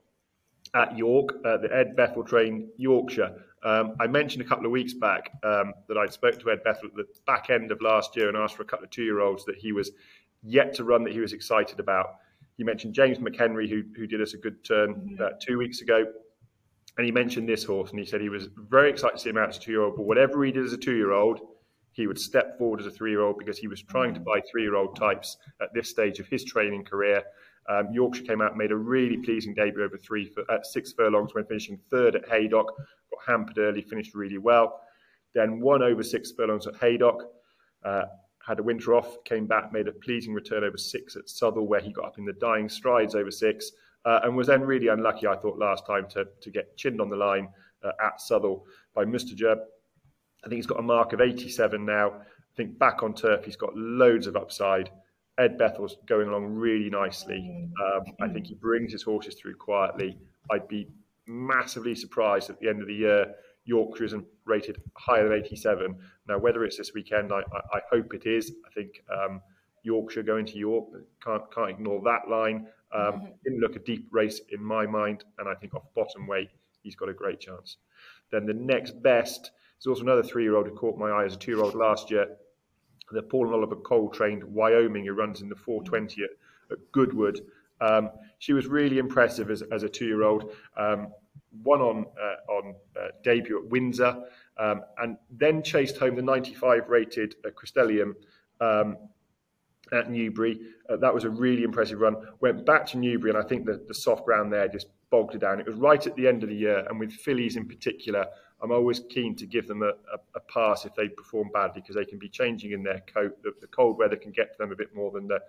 at 0.73 0.97
York, 0.97 1.29
uh, 1.45 1.57
the 1.57 1.73
Ed 1.73 1.95
Bethell 1.95 2.27
train, 2.27 2.69
Yorkshire. 2.77 3.33
Um, 3.63 3.95
I 3.99 4.07
mentioned 4.07 4.43
a 4.43 4.47
couple 4.47 4.65
of 4.65 4.71
weeks 4.71 4.93
back 4.93 5.31
um, 5.43 5.73
that 5.87 5.97
I'd 5.97 6.13
spoken 6.13 6.39
to 6.41 6.51
Ed 6.51 6.59
Bethell 6.65 6.85
at 6.85 6.95
the 6.95 7.07
back 7.25 7.49
end 7.49 7.71
of 7.71 7.81
last 7.81 8.15
year 8.15 8.27
and 8.27 8.37
asked 8.37 8.55
for 8.55 8.63
a 8.63 8.65
couple 8.65 8.83
of 8.83 8.91
two-year-olds 8.91 9.45
that 9.45 9.55
he 9.55 9.71
was 9.71 9.91
yet 10.43 10.73
to 10.75 10.83
run 10.83 11.03
that 11.03 11.13
he 11.13 11.19
was 11.19 11.33
excited 11.33 11.79
about. 11.79 12.17
You 12.57 12.65
mentioned 12.65 12.93
James 12.93 13.17
McHenry, 13.17 13.69
who 13.69 13.83
who 13.97 14.07
did 14.07 14.21
us 14.21 14.33
a 14.33 14.37
good 14.37 14.63
turn 14.63 14.95
mm-hmm. 14.95 15.23
uh, 15.23 15.29
two 15.41 15.57
weeks 15.57 15.81
ago, 15.81 16.05
and 16.97 17.05
he 17.05 17.11
mentioned 17.11 17.49
this 17.49 17.63
horse, 17.63 17.89
and 17.91 17.99
he 17.99 18.05
said 18.05 18.21
he 18.21 18.29
was 18.29 18.47
very 18.55 18.89
excited 18.89 19.17
to 19.17 19.23
see 19.23 19.29
him 19.29 19.37
out 19.37 19.49
as 19.49 19.57
a 19.57 19.59
two-year-old. 19.59 19.95
But 19.95 20.05
whatever 20.05 20.43
he 20.43 20.51
did 20.51 20.65
as 20.65 20.73
a 20.73 20.77
two-year-old, 20.77 21.41
he 21.91 22.07
would 22.07 22.19
step 22.19 22.57
forward 22.57 22.79
as 22.79 22.87
a 22.87 22.91
three-year-old 22.91 23.37
because 23.37 23.57
he 23.57 23.67
was 23.67 23.81
trying 23.81 24.13
to 24.13 24.19
buy 24.19 24.41
three-year-old 24.49 24.95
types 24.95 25.37
at 25.61 25.69
this 25.73 25.89
stage 25.89 26.19
of 26.19 26.27
his 26.27 26.43
training 26.45 26.85
career. 26.85 27.23
Um, 27.67 27.87
Yorkshire 27.91 28.23
came 28.23 28.41
out, 28.41 28.55
made 28.55 28.71
a 28.71 28.75
really 28.75 29.17
pleasing 29.17 29.53
debut 29.53 29.83
over 29.83 29.97
three 29.97 30.25
for, 30.25 30.49
at 30.51 30.65
six 30.65 30.93
furlongs 30.93 31.33
when 31.33 31.45
finishing 31.45 31.79
third 31.89 32.15
at 32.15 32.29
Haydock. 32.29 32.67
Got 32.67 33.25
hampered 33.27 33.57
early, 33.57 33.81
finished 33.81 34.13
really 34.13 34.37
well. 34.37 34.81
Then 35.33 35.59
won 35.59 35.81
over 35.81 36.03
six 36.03 36.31
furlongs 36.31 36.67
at 36.67 36.75
Haydock. 36.77 37.23
Uh, 37.83 38.03
had 38.45 38.59
a 38.59 38.63
winter 38.63 38.93
off, 38.93 39.23
came 39.23 39.47
back, 39.47 39.73
made 39.73 39.87
a 39.87 39.91
pleasing 39.91 40.33
return 40.33 40.63
over 40.63 40.77
six 40.77 41.15
at 41.15 41.29
Southwell, 41.29 41.65
where 41.65 41.79
he 41.79 41.91
got 41.91 42.05
up 42.05 42.17
in 42.17 42.25
the 42.25 42.33
dying 42.33 42.69
strides 42.69 43.15
over 43.15 43.31
six, 43.31 43.71
uh, 44.05 44.19
and 44.23 44.35
was 44.35 44.47
then 44.47 44.61
really 44.61 44.87
unlucky, 44.87 45.27
I 45.27 45.35
thought, 45.35 45.57
last 45.57 45.85
time 45.85 46.07
to, 46.09 46.27
to 46.41 46.49
get 46.51 46.77
chinned 46.77 47.01
on 47.01 47.09
the 47.09 47.15
line 47.15 47.49
uh, 47.83 47.91
at 48.03 48.21
Southwell 48.21 48.65
by 48.93 49.03
Mustajer. 49.03 49.55
I 50.43 50.47
think 50.47 50.57
he's 50.57 50.67
got 50.67 50.79
a 50.79 50.83
mark 50.83 51.13
of 51.13 51.21
87 51.21 51.83
now. 51.83 52.11
I 52.11 52.55
think 52.55 52.77
back 52.77 53.01
on 53.01 53.15
turf, 53.15 53.43
he's 53.43 53.55
got 53.55 53.75
loads 53.75 54.27
of 54.27 54.35
upside. 54.35 54.91
Ed 55.37 55.57
Bethell's 55.57 55.97
going 56.05 56.29
along 56.29 56.45
really 56.45 56.89
nicely. 56.89 57.69
Um, 57.83 58.03
I 58.21 58.27
think 58.27 58.47
he 58.47 58.53
brings 58.53 58.91
his 58.91 59.01
horses 59.01 59.35
through 59.35 59.55
quietly. 59.55 60.17
I'd 60.51 60.67
be 60.67 60.87
massively 61.27 61.95
surprised 61.95 62.49
at 62.49 62.59
the 62.59 62.69
end 62.69 62.81
of 62.81 62.87
the 62.87 62.93
year 62.93 63.33
Yorkshire 63.65 64.05
isn't 64.05 64.25
rated 64.45 64.81
higher 64.95 65.27
than 65.27 65.37
87. 65.37 65.95
Now, 66.27 66.37
whether 66.37 66.63
it's 66.63 66.77
this 66.77 66.93
weekend, 66.93 67.31
I, 67.31 67.39
I, 67.39 67.77
I 67.77 67.79
hope 67.91 68.13
it 68.13 68.25
is. 68.25 68.51
I 68.65 68.71
think 68.73 69.01
um, 69.11 69.41
Yorkshire 69.83 70.23
going 70.23 70.45
to 70.47 70.57
York 70.57 70.85
can't 71.23 71.43
can't 71.53 71.69
ignore 71.69 72.01
that 72.03 72.29
line. 72.29 72.67
Um, 72.93 73.01
mm-hmm. 73.01 73.25
didn't 73.43 73.59
look 73.59 73.75
a 73.75 73.79
deep 73.79 74.07
race 74.11 74.41
in 74.49 74.63
my 74.63 74.85
mind, 74.85 75.23
and 75.39 75.49
I 75.49 75.55
think 75.55 75.75
off 75.75 75.83
bottom 75.95 76.27
weight 76.27 76.49
he's 76.81 76.95
got 76.95 77.09
a 77.09 77.13
great 77.13 77.39
chance. 77.39 77.77
Then 78.31 78.45
the 78.45 78.53
next 78.53 79.01
best 79.01 79.51
is 79.79 79.87
also 79.87 80.03
another 80.03 80.23
three-year-old 80.23 80.67
who 80.67 80.75
caught 80.75 80.97
my 80.97 81.09
eye 81.09 81.25
as 81.25 81.35
a 81.35 81.37
two-year-old 81.37 81.75
last 81.75 82.09
year. 82.09 82.27
The 83.11 83.21
Paul 83.21 83.45
and 83.45 83.55
Oliver 83.55 83.75
Cole 83.75 84.09
trained 84.09 84.43
Wyoming 84.43 85.05
who 85.05 85.13
runs 85.13 85.41
in 85.41 85.49
the 85.49 85.55
420 85.55 86.23
at, 86.23 86.29
at 86.71 86.91
Goodwood. 86.91 87.41
Um, 87.81 88.09
she 88.39 88.53
was 88.53 88.67
really 88.67 88.97
impressive 88.97 89.51
as, 89.51 89.61
as 89.71 89.83
a 89.83 89.89
two-year-old. 89.89 90.51
Um, 90.77 91.09
won 91.63 91.81
on 91.81 92.05
uh, 92.21 92.51
on 92.51 92.75
uh, 92.99 93.07
debut 93.23 93.63
at 93.63 93.69
Windsor, 93.69 94.23
um, 94.57 94.81
and 94.97 95.17
then 95.31 95.63
chased 95.63 95.97
home 95.97 96.15
the 96.15 96.21
95 96.21 96.89
rated 96.89 97.35
uh, 97.45 97.49
um, 98.61 98.97
at 99.91 100.09
Newbury. 100.09 100.59
Uh, 100.89 100.97
that 100.97 101.13
was 101.13 101.23
a 101.23 101.29
really 101.29 101.63
impressive 101.63 101.99
run. 101.99 102.15
Went 102.41 102.65
back 102.65 102.85
to 102.87 102.97
Newbury, 102.97 103.31
and 103.31 103.39
I 103.39 103.47
think 103.47 103.65
the, 103.65 103.93
soft 103.93 104.25
ground 104.25 104.51
there 104.51 104.67
just 104.67 104.87
bogged 105.09 105.35
it 105.35 105.39
down. 105.39 105.59
It 105.59 105.67
was 105.67 105.75
right 105.75 106.05
at 106.05 106.15
the 106.15 106.27
end 106.27 106.43
of 106.43 106.49
the 106.49 106.55
year, 106.55 106.85
and 106.89 106.99
with 106.99 107.11
fillies 107.11 107.55
in 107.55 107.67
particular, 107.67 108.25
I'm 108.61 108.71
always 108.71 109.01
keen 109.09 109.35
to 109.35 109.45
give 109.45 109.67
them 109.67 109.83
a, 109.83 109.89
a, 109.89 110.19
a 110.35 110.39
pass 110.51 110.85
if 110.85 110.95
they 110.95 111.09
perform 111.09 111.49
badly 111.53 111.81
because 111.81 111.95
they 111.95 112.05
can 112.05 112.19
be 112.19 112.29
changing 112.29 112.71
in 112.71 112.83
their 112.83 113.01
coat. 113.01 113.41
The, 113.43 113.53
the, 113.61 113.67
cold 113.67 113.97
weather 113.97 114.15
can 114.15 114.31
get 114.31 114.53
to 114.53 114.57
them 114.57 114.71
a 114.71 114.75
bit 114.75 114.95
more 114.95 115.11
than 115.11 115.27
the 115.27 115.39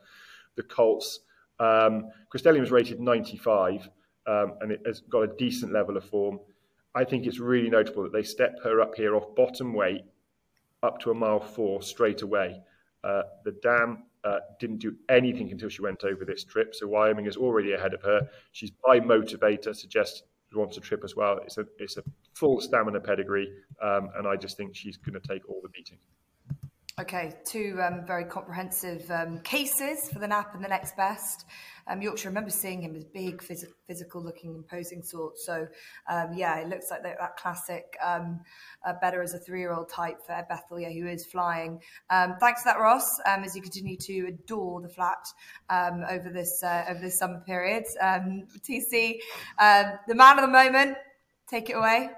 the 0.56 0.62
colts. 0.62 1.20
Um, 1.58 2.10
was 2.32 2.70
rated 2.70 3.00
95 3.00 3.88
um, 4.26 4.54
and 4.60 4.72
it 4.72 4.80
has 4.86 5.00
got 5.00 5.20
a 5.20 5.36
decent 5.36 5.72
level 5.72 5.96
of 5.96 6.04
form. 6.04 6.38
I 6.94 7.04
think 7.04 7.26
it's 7.26 7.38
really 7.38 7.68
notable 7.68 8.02
that 8.04 8.12
they 8.12 8.22
step 8.22 8.56
her 8.64 8.80
up 8.80 8.94
here 8.94 9.14
off 9.14 9.34
bottom 9.34 9.74
weight 9.74 10.04
up 10.82 10.98
to 11.00 11.10
a 11.10 11.14
mile 11.14 11.40
four 11.40 11.82
straight 11.82 12.22
away. 12.22 12.60
Uh, 13.04 13.22
the 13.44 13.52
dam 13.62 14.04
uh, 14.24 14.38
didn't 14.58 14.78
do 14.78 14.94
anything 15.08 15.50
until 15.50 15.68
she 15.68 15.82
went 15.82 16.04
over 16.04 16.24
this 16.24 16.44
trip, 16.44 16.74
so 16.74 16.86
Wyoming 16.86 17.26
is 17.26 17.36
already 17.36 17.72
ahead 17.72 17.94
of 17.94 18.02
her. 18.02 18.28
She's 18.52 18.70
by 18.84 19.00
motivator, 19.00 19.74
suggests 19.74 20.22
she 20.50 20.58
wants 20.58 20.76
a 20.76 20.80
trip 20.80 21.02
as 21.04 21.14
well. 21.14 21.38
It's 21.44 21.58
a 21.58 21.66
it's 21.78 21.96
a 21.96 22.02
full 22.34 22.60
stamina 22.60 23.00
pedigree, 23.00 23.52
um, 23.82 24.10
and 24.16 24.26
I 24.26 24.36
just 24.36 24.56
think 24.56 24.74
she's 24.74 24.96
going 24.96 25.20
to 25.20 25.28
take 25.28 25.48
all 25.48 25.60
the 25.62 25.68
beating. 25.68 25.98
Okay, 26.98 27.34
two 27.44 27.78
um, 27.82 28.06
very 28.06 28.24
comprehensive 28.24 29.10
um, 29.10 29.38
cases 29.40 30.08
for 30.10 30.18
the 30.18 30.26
nap 30.26 30.54
and 30.54 30.64
the 30.64 30.68
next 30.68 30.96
best. 30.96 31.44
Um, 31.86 32.00
Yorkshire, 32.00 32.28
I 32.28 32.30
remember 32.30 32.48
seeing 32.48 32.80
him 32.80 32.96
as 32.96 33.04
big, 33.04 33.42
phys- 33.42 33.66
physical 33.86 34.24
looking, 34.24 34.54
imposing 34.54 35.02
sort. 35.02 35.36
So, 35.36 35.68
um, 36.08 36.32
yeah, 36.34 36.56
it 36.56 36.68
looks 36.68 36.90
like 36.90 37.02
that, 37.02 37.18
that 37.20 37.36
classic 37.36 37.98
um, 38.02 38.40
uh, 38.86 38.94
better 38.98 39.20
as 39.20 39.34
a 39.34 39.38
three 39.38 39.60
year 39.60 39.74
old 39.74 39.90
type 39.90 40.24
for 40.24 40.32
Ed 40.32 40.46
Bethell, 40.50 40.80
yeah, 40.80 40.88
who 40.88 41.06
is 41.06 41.26
flying. 41.26 41.82
Um, 42.08 42.36
thanks 42.40 42.62
for 42.62 42.70
that, 42.70 42.80
Ross, 42.80 43.06
as 43.26 43.54
you 43.54 43.60
continue 43.60 43.98
to 43.98 44.28
adore 44.28 44.80
the 44.80 44.88
flat 44.88 45.26
over 45.70 46.30
this 46.32 46.62
uh, 46.64 46.86
over 46.88 46.98
this 46.98 47.18
summer 47.18 47.42
period. 47.46 47.84
TC, 48.00 49.18
the 49.58 50.14
man 50.14 50.38
of 50.38 50.46
the 50.46 50.50
moment, 50.50 50.96
take 51.46 51.68
it 51.68 51.74
away. 51.74 52.08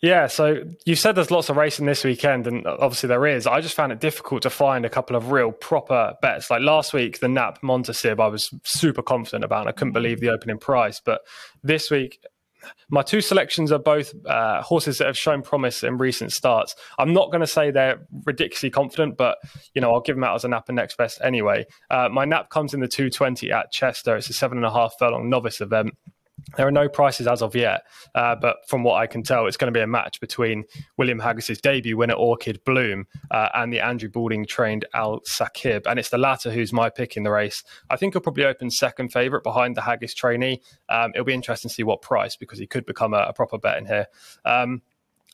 Yeah, 0.00 0.26
so 0.26 0.64
you 0.84 0.96
said 0.96 1.14
there's 1.14 1.30
lots 1.30 1.48
of 1.48 1.56
racing 1.56 1.86
this 1.86 2.04
weekend, 2.04 2.46
and 2.46 2.66
obviously 2.66 3.08
there 3.08 3.26
is. 3.26 3.46
I 3.46 3.60
just 3.60 3.74
found 3.74 3.92
it 3.92 4.00
difficult 4.00 4.42
to 4.42 4.50
find 4.50 4.84
a 4.84 4.90
couple 4.90 5.16
of 5.16 5.30
real 5.30 5.52
proper 5.52 6.14
bets. 6.20 6.50
Like 6.50 6.60
last 6.60 6.92
week, 6.92 7.20
the 7.20 7.28
Nap 7.28 7.60
Montasib, 7.62 8.20
I 8.20 8.26
was 8.26 8.50
super 8.64 9.02
confident 9.02 9.44
about. 9.44 9.60
And 9.60 9.68
I 9.68 9.72
couldn't 9.72 9.92
believe 9.92 10.20
the 10.20 10.30
opening 10.30 10.58
price. 10.58 11.00
But 11.02 11.22
this 11.62 11.90
week, 11.90 12.18
my 12.90 13.02
two 13.02 13.20
selections 13.20 13.72
are 13.72 13.78
both 13.78 14.14
uh, 14.26 14.62
horses 14.62 14.98
that 14.98 15.06
have 15.06 15.18
shown 15.18 15.42
promise 15.42 15.82
in 15.82 15.98
recent 15.98 16.32
starts. 16.32 16.74
I'm 16.98 17.12
not 17.12 17.30
going 17.30 17.40
to 17.40 17.46
say 17.46 17.70
they're 17.70 18.06
ridiculously 18.24 18.70
confident, 18.70 19.16
but 19.16 19.38
you 19.74 19.80
know 19.80 19.92
I'll 19.92 20.00
give 20.00 20.16
them 20.16 20.24
out 20.24 20.34
as 20.34 20.44
a 20.44 20.48
nap 20.48 20.68
and 20.68 20.76
next 20.76 20.96
best 20.96 21.20
anyway. 21.22 21.66
Uh, 21.90 22.08
my 22.10 22.24
nap 22.24 22.50
comes 22.50 22.74
in 22.74 22.80
the 22.80 22.88
220 22.88 23.50
at 23.50 23.72
Chester. 23.72 24.16
It's 24.16 24.30
a 24.30 24.32
seven 24.32 24.58
and 24.58 24.66
a 24.66 24.70
half 24.70 24.94
furlong 24.98 25.28
novice 25.28 25.60
event. 25.60 25.94
There 26.56 26.66
are 26.66 26.72
no 26.72 26.88
prices 26.88 27.26
as 27.26 27.42
of 27.42 27.54
yet, 27.54 27.82
uh, 28.14 28.36
but 28.36 28.58
from 28.68 28.82
what 28.84 28.94
I 28.94 29.06
can 29.06 29.22
tell, 29.22 29.46
it's 29.46 29.56
going 29.56 29.72
to 29.72 29.76
be 29.76 29.82
a 29.82 29.86
match 29.86 30.20
between 30.20 30.64
William 30.96 31.20
Haggas's 31.20 31.60
debut 31.60 31.96
winner 31.96 32.14
Orchid 32.14 32.62
Bloom 32.64 33.06
uh, 33.30 33.48
and 33.54 33.72
the 33.72 33.80
Andrew 33.80 34.08
Balding 34.08 34.46
trained 34.46 34.84
Al 34.94 35.20
Sakib, 35.20 35.86
and 35.86 35.98
it's 35.98 36.10
the 36.10 36.18
latter 36.18 36.50
who's 36.50 36.72
my 36.72 36.90
pick 36.90 37.16
in 37.16 37.22
the 37.22 37.30
race. 37.30 37.64
I 37.90 37.96
think 37.96 38.14
he'll 38.14 38.20
probably 38.20 38.44
open 38.44 38.70
second 38.70 39.12
favourite 39.12 39.42
behind 39.42 39.76
the 39.76 39.80
Haggas 39.80 40.14
trainee. 40.14 40.60
Um, 40.88 41.12
it'll 41.14 41.24
be 41.24 41.34
interesting 41.34 41.68
to 41.68 41.74
see 41.74 41.82
what 41.82 42.02
price 42.02 42.36
because 42.36 42.58
he 42.58 42.66
could 42.66 42.86
become 42.86 43.14
a, 43.14 43.18
a 43.28 43.32
proper 43.32 43.58
bet 43.58 43.78
in 43.78 43.86
here. 43.86 44.06
Um, 44.44 44.82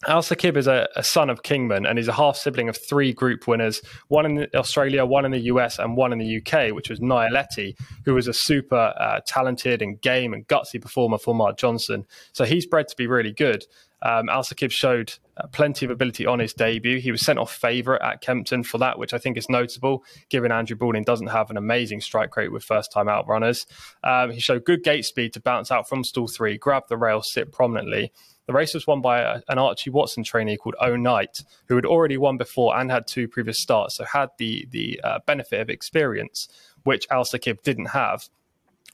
Al 0.09 0.23
Sakib 0.23 0.57
is 0.57 0.67
a, 0.67 0.89
a, 0.97 1.03
son 1.03 1.29
of 1.29 1.43
Kingman 1.43 1.85
and 1.85 1.99
he's 1.99 2.09
a 2.09 2.13
half 2.13 2.35
sibling 2.35 2.71
of 2.71 2.79
three 2.89 3.13
group 3.13 3.47
winners, 3.47 3.83
one 4.09 4.25
in 4.25 4.47
Australia, 4.55 5.05
one 5.05 5.27
in 5.27 5.31
the 5.31 5.41
US, 5.41 5.79
and 5.79 5.95
one 5.95 6.11
in 6.11 6.19
the 6.19 6.39
UK, 6.39 6.75
which 6.75 6.89
was 6.89 7.01
Nialetti, 7.01 7.77
who 8.07 8.15
was 8.15 8.27
a 8.27 8.33
super 8.33 8.95
uh, 8.99 9.21
talented 9.27 9.83
and 9.83 10.01
game 10.01 10.33
and 10.33 10.49
gutsy 10.49 10.81
performer 10.81 11.19
for 11.19 11.35
Mark 11.35 11.59
Johnston. 11.59 12.07
So 12.33 12.47
he's 12.47 12.65
bred 12.65 12.89
to 12.89 12.97
be 12.97 13.07
really 13.07 13.33
good. 13.33 13.67
Um, 14.03 14.31
Al 14.31 14.43
Sakib 14.43 14.71
showed 14.71 15.13
uh, 15.37 15.47
plenty 15.49 15.85
of 15.85 15.91
ability 15.91 16.25
on 16.25 16.39
his 16.39 16.55
debut. 16.55 16.99
He 16.99 17.11
was 17.11 17.21
sent 17.21 17.39
off 17.39 17.53
favourite 17.53 18.01
at 18.01 18.23
Kempton 18.23 18.63
for 18.63 18.79
that, 18.79 18.99
which 18.99 19.13
I 19.13 19.19
think 19.19 19.37
is 19.37 19.51
notable, 19.51 20.03
given 20.31 20.51
Andrew 20.51 20.77
Balding 20.77 21.05
doesn't 21.05 21.27
have 21.27 21.51
an 21.51 21.59
amazing 21.59 22.01
strike 22.01 22.35
rate 22.37 22.53
with 22.53 22.65
first 22.65 22.91
time 22.93 23.09
out 23.09 23.29
runners. 23.29 23.67
Um, 24.03 24.31
he 24.31 24.41
showed 24.41 24.65
good 24.65 24.83
gate 24.83 25.05
speed 25.05 25.35
to 25.35 25.41
bounce 25.41 25.71
out 25.71 25.89
from 25.89 26.05
stall 26.05 26.29
three, 26.29 26.57
grab 26.57 26.85
the 26.89 26.97
rail, 26.97 27.21
sit 27.23 27.53
prominently. 27.53 28.13
The 28.51 28.55
race 28.55 28.75
was 28.75 28.85
won 28.85 29.01
by 29.01 29.21
a, 29.21 29.43
an 29.49 29.61
Archie 29.61 29.91
Watson 29.91 30.25
trainee 30.25 30.57
called 30.57 30.75
O 30.81 30.97
Knight, 30.97 31.45
who 31.69 31.77
had 31.77 31.87
already 31.87 32.17
won 32.17 32.37
before 32.37 32.77
and 32.77 32.91
had 32.91 33.07
two 33.07 33.29
previous 33.29 33.61
starts, 33.61 33.95
so 33.95 34.05
had 34.05 34.31
the 34.39 34.67
the 34.73 35.01
uh, 35.05 35.21
benefit 35.25 35.61
of 35.61 35.71
experience, 35.71 36.49
which 36.83 37.07
Al 37.13 37.23
Sakib 37.23 37.63
didn't 37.63 37.91
have. 37.91 38.29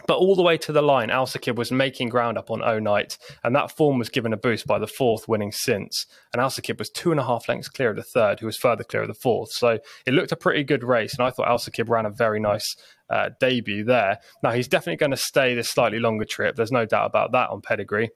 But 0.07 0.19
all 0.19 0.37
the 0.37 0.43
way 0.43 0.59
to 0.59 0.73
the 0.73 0.83
line, 0.83 1.09
Al 1.09 1.25
Saqib 1.25 1.57
was 1.57 1.73
making 1.73 2.11
ground 2.11 2.37
up 2.37 2.51
on 2.51 2.61
O 2.63 2.79
Night, 2.79 3.17
and 3.43 3.57
that 3.57 3.75
form 3.75 3.99
was 3.99 4.11
given 4.11 4.35
a 4.35 4.37
boost 4.37 4.67
by 4.67 4.79
the 4.79 4.87
fourth 4.87 5.27
winning 5.27 5.53
since. 5.53 6.05
And 6.35 6.43
Al 6.43 6.51
Saqib 6.51 6.79
was 6.79 6.91
two 6.91 7.11
and 7.11 7.19
a 7.19 7.25
half 7.25 7.49
lengths 7.49 7.71
clear 7.71 7.89
of 7.89 7.97
the 7.97 8.03
third, 8.03 8.41
who 8.41 8.45
was 8.45 8.59
further 8.59 8.85
clear 8.85 9.05
of 9.05 9.09
the 9.09 9.15
fourth. 9.15 9.53
So 9.53 9.79
it 10.05 10.13
looked 10.13 10.33
a 10.33 10.37
pretty 10.37 10.65
good 10.65 10.85
race, 10.85 11.15
and 11.15 11.27
I 11.27 11.31
thought 11.31 11.49
Al 11.49 11.57
Saqib 11.57 11.89
ran 11.89 12.05
a 12.05 12.11
very 12.11 12.41
nice 12.41 12.77
uh, 13.09 13.31
debut 13.41 13.85
there. 13.85 14.19
Now, 14.43 14.51
he's 14.51 14.69
definitely 14.69 14.99
going 14.99 15.13
to 15.13 15.17
stay 15.17 15.55
this 15.55 15.71
slightly 15.71 15.99
longer 15.99 16.27
trip. 16.27 16.57
There's 16.57 16.71
no 16.71 16.85
doubt 16.85 17.07
about 17.07 17.33
that 17.33 17.49
on 17.49 17.63
pedigree. 17.63 18.11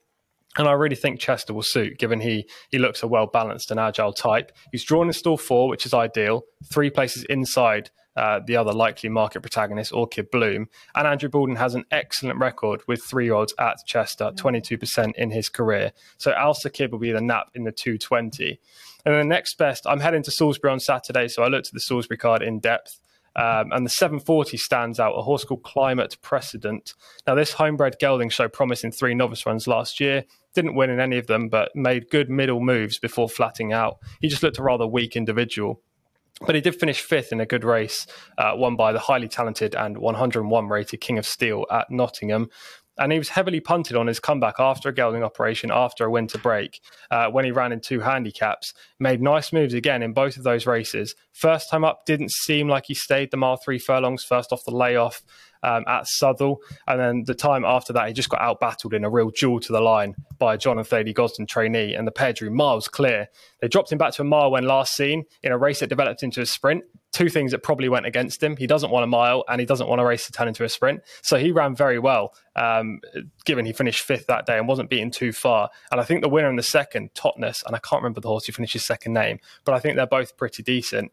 And 0.58 0.66
I 0.66 0.72
really 0.72 0.96
think 0.96 1.20
Chester 1.20 1.54
will 1.54 1.62
suit, 1.62 1.98
given 1.98 2.20
he 2.20 2.48
he 2.70 2.78
looks 2.78 3.02
a 3.02 3.06
well 3.06 3.26
balanced 3.26 3.70
and 3.70 3.78
agile 3.78 4.12
type. 4.12 4.52
He's 4.72 4.84
drawn 4.84 5.06
in 5.06 5.12
stall 5.12 5.36
four, 5.36 5.68
which 5.68 5.86
is 5.86 5.94
ideal. 5.94 6.42
Three 6.72 6.90
places 6.90 7.24
inside 7.24 7.90
uh, 8.16 8.40
the 8.44 8.56
other 8.56 8.72
likely 8.72 9.08
market 9.08 9.40
protagonist, 9.40 9.92
Orchid 9.92 10.30
Bloom. 10.30 10.68
And 10.94 11.06
Andrew 11.06 11.28
Balding 11.28 11.56
has 11.56 11.74
an 11.74 11.84
excellent 11.90 12.38
record 12.38 12.82
with 12.86 13.02
three 13.02 13.26
year 13.26 13.34
olds 13.34 13.54
at 13.58 13.78
Chester, 13.86 14.32
22% 14.34 15.14
in 15.14 15.30
his 15.30 15.48
career. 15.48 15.92
So 16.18 16.32
Al 16.32 16.54
Saqib 16.54 16.90
will 16.90 16.98
be 16.98 17.12
the 17.12 17.20
nap 17.20 17.50
in 17.54 17.64
the 17.64 17.72
220. 17.72 18.60
And 19.06 19.14
the 19.14 19.24
next 19.24 19.56
best, 19.56 19.86
I'm 19.86 20.00
heading 20.00 20.22
to 20.24 20.30
Salisbury 20.30 20.72
on 20.72 20.80
Saturday, 20.80 21.28
so 21.28 21.42
I 21.42 21.48
looked 21.48 21.68
at 21.68 21.72
the 21.72 21.80
Salisbury 21.80 22.18
card 22.18 22.42
in 22.42 22.60
depth. 22.60 22.99
Um, 23.36 23.70
and 23.72 23.86
the 23.86 23.90
740 23.90 24.56
stands 24.56 24.98
out, 24.98 25.12
a 25.12 25.22
horse 25.22 25.44
called 25.44 25.62
Climate 25.62 26.16
Precedent. 26.20 26.94
Now, 27.26 27.34
this 27.34 27.52
homebred 27.52 27.98
gelding 28.00 28.28
showed 28.28 28.52
promise 28.52 28.84
in 28.84 28.92
three 28.92 29.14
novice 29.14 29.46
runs 29.46 29.66
last 29.66 30.00
year. 30.00 30.24
Didn't 30.54 30.74
win 30.74 30.90
in 30.90 31.00
any 31.00 31.16
of 31.16 31.28
them, 31.28 31.48
but 31.48 31.70
made 31.74 32.10
good 32.10 32.28
middle 32.28 32.60
moves 32.60 32.98
before 32.98 33.28
flatting 33.28 33.72
out. 33.72 33.98
He 34.20 34.28
just 34.28 34.42
looked 34.42 34.58
a 34.58 34.62
rather 34.62 34.86
weak 34.86 35.14
individual. 35.16 35.80
But 36.46 36.54
he 36.54 36.62
did 36.62 36.80
finish 36.80 37.02
fifth 37.02 37.32
in 37.32 37.40
a 37.40 37.46
good 37.46 37.64
race, 37.64 38.06
uh, 38.38 38.52
won 38.54 38.74
by 38.74 38.92
the 38.92 38.98
highly 38.98 39.28
talented 39.28 39.74
and 39.74 39.98
101 39.98 40.68
rated 40.68 41.00
King 41.00 41.18
of 41.18 41.26
Steel 41.26 41.66
at 41.70 41.90
Nottingham 41.90 42.48
and 43.00 43.10
he 43.10 43.18
was 43.18 43.30
heavily 43.30 43.58
punted 43.58 43.96
on 43.96 44.06
his 44.06 44.20
comeback 44.20 44.56
after 44.60 44.90
a 44.90 44.94
gelding 44.94 45.24
operation 45.24 45.70
after 45.72 46.04
a 46.04 46.10
winter 46.10 46.38
break 46.38 46.80
uh, 47.10 47.28
when 47.28 47.44
he 47.46 47.50
ran 47.50 47.72
in 47.72 47.80
two 47.80 48.00
handicaps. 48.00 48.74
Made 48.98 49.22
nice 49.22 49.52
moves 49.52 49.74
again 49.74 50.02
in 50.02 50.12
both 50.12 50.36
of 50.36 50.44
those 50.44 50.66
races. 50.66 51.14
First 51.32 51.70
time 51.70 51.82
up, 51.82 52.04
didn't 52.04 52.30
seem 52.30 52.68
like 52.68 52.84
he 52.86 52.94
stayed 52.94 53.30
the 53.30 53.38
mile 53.38 53.56
three 53.56 53.78
furlongs 53.78 54.22
first 54.22 54.52
off 54.52 54.64
the 54.64 54.70
layoff 54.70 55.22
um, 55.62 55.84
at 55.86 56.06
Southwell. 56.06 56.58
And 56.86 57.00
then 57.00 57.24
the 57.26 57.34
time 57.34 57.64
after 57.64 57.92
that, 57.92 58.08
he 58.08 58.14
just 58.14 58.28
got 58.28 58.40
out 58.40 58.60
battled 58.60 58.94
in 58.94 59.04
a 59.04 59.10
real 59.10 59.30
duel 59.30 59.60
to 59.60 59.72
the 59.72 59.80
line 59.80 60.14
by 60.38 60.56
John 60.56 60.78
and 60.78 60.86
Thady 60.86 61.12
Gosden 61.12 61.46
trainee, 61.46 61.94
and 61.94 62.06
the 62.06 62.12
pair 62.12 62.32
drew 62.32 62.50
miles 62.50 62.88
clear. 62.88 63.28
They 63.60 63.68
dropped 63.68 63.92
him 63.92 63.98
back 63.98 64.14
to 64.14 64.22
a 64.22 64.24
mile 64.24 64.50
when 64.50 64.64
last 64.64 64.94
seen 64.94 65.24
in 65.42 65.52
a 65.52 65.58
race 65.58 65.80
that 65.80 65.88
developed 65.88 66.22
into 66.22 66.40
a 66.40 66.46
sprint 66.46 66.84
two 67.12 67.28
things 67.28 67.50
that 67.50 67.62
probably 67.62 67.88
went 67.88 68.06
against 68.06 68.42
him. 68.42 68.56
He 68.56 68.66
doesn't 68.66 68.90
want 68.90 69.04
a 69.04 69.06
mile 69.06 69.44
and 69.48 69.60
he 69.60 69.66
doesn't 69.66 69.88
want 69.88 70.00
a 70.00 70.04
race 70.04 70.26
to 70.26 70.32
turn 70.32 70.48
into 70.48 70.64
a 70.64 70.68
sprint. 70.68 71.02
So 71.22 71.38
he 71.38 71.50
ran 71.50 71.74
very 71.74 71.98
well, 71.98 72.34
um, 72.54 73.00
given 73.44 73.66
he 73.66 73.72
finished 73.72 74.02
fifth 74.02 74.26
that 74.28 74.46
day 74.46 74.58
and 74.58 74.68
wasn't 74.68 74.90
beaten 74.90 75.10
too 75.10 75.32
far. 75.32 75.70
And 75.90 76.00
I 76.00 76.04
think 76.04 76.22
the 76.22 76.28
winner 76.28 76.48
in 76.48 76.56
the 76.56 76.62
second, 76.62 77.14
Totness, 77.14 77.62
and 77.66 77.74
I 77.74 77.78
can't 77.80 78.02
remember 78.02 78.20
the 78.20 78.28
horse 78.28 78.46
who 78.46 78.52
finished 78.52 78.74
his 78.74 78.84
second 78.84 79.12
name, 79.12 79.40
but 79.64 79.74
I 79.74 79.80
think 79.80 79.96
they're 79.96 80.06
both 80.06 80.36
pretty 80.36 80.62
decent. 80.62 81.10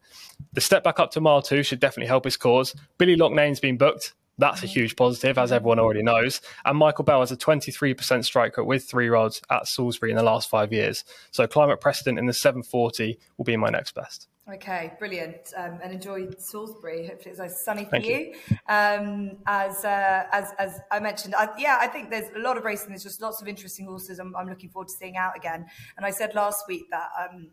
The 0.52 0.60
step 0.60 0.84
back 0.84 1.00
up 1.00 1.10
to 1.12 1.20
mile 1.20 1.42
two 1.42 1.62
should 1.62 1.80
definitely 1.80 2.08
help 2.08 2.24
his 2.24 2.36
cause. 2.36 2.74
Billy 2.98 3.16
Loughnane's 3.16 3.60
been 3.60 3.76
booked. 3.76 4.14
That's 4.38 4.62
a 4.62 4.66
huge 4.66 4.96
positive, 4.96 5.36
as 5.36 5.52
everyone 5.52 5.78
already 5.78 6.02
knows. 6.02 6.40
And 6.64 6.78
Michael 6.78 7.04
Bell 7.04 7.20
has 7.20 7.32
a 7.32 7.36
23% 7.36 8.24
strike 8.24 8.56
rate 8.56 8.66
with 8.66 8.84
three 8.84 9.08
rods 9.08 9.42
at 9.50 9.66
Salisbury 9.66 10.10
in 10.10 10.16
the 10.16 10.22
last 10.22 10.48
five 10.48 10.72
years. 10.72 11.04
So 11.32 11.46
climate 11.46 11.80
precedent 11.80 12.18
in 12.18 12.26
the 12.26 12.32
740 12.32 13.18
will 13.36 13.44
be 13.44 13.56
my 13.56 13.68
next 13.68 13.94
best. 13.94 14.28
Okay, 14.50 14.94
brilliant, 14.98 15.52
um, 15.58 15.78
and 15.82 15.92
enjoy 15.92 16.26
Salisbury. 16.38 17.06
Hopefully, 17.06 17.32
it's 17.32 17.38
nice 17.38 17.54
sunny 17.66 17.84
for 17.84 17.90
Thank 17.90 18.06
you. 18.06 18.34
you. 18.48 18.56
Um, 18.66 19.32
as 19.46 19.84
uh, 19.84 20.24
as 20.32 20.52
as 20.58 20.80
I 20.90 21.00
mentioned, 21.00 21.34
I, 21.34 21.50
yeah, 21.58 21.76
I 21.78 21.86
think 21.86 22.08
there's 22.08 22.34
a 22.34 22.38
lot 22.38 22.56
of 22.56 22.64
racing. 22.64 22.88
There's 22.88 23.02
just 23.02 23.20
lots 23.20 23.42
of 23.42 23.48
interesting 23.48 23.84
horses. 23.84 24.18
I'm, 24.18 24.34
I'm 24.34 24.48
looking 24.48 24.70
forward 24.70 24.88
to 24.88 24.94
seeing 24.98 25.18
out 25.18 25.36
again. 25.36 25.66
And 25.98 26.06
I 26.06 26.10
said 26.10 26.34
last 26.34 26.64
week 26.66 26.84
that 26.90 27.08
um, 27.20 27.50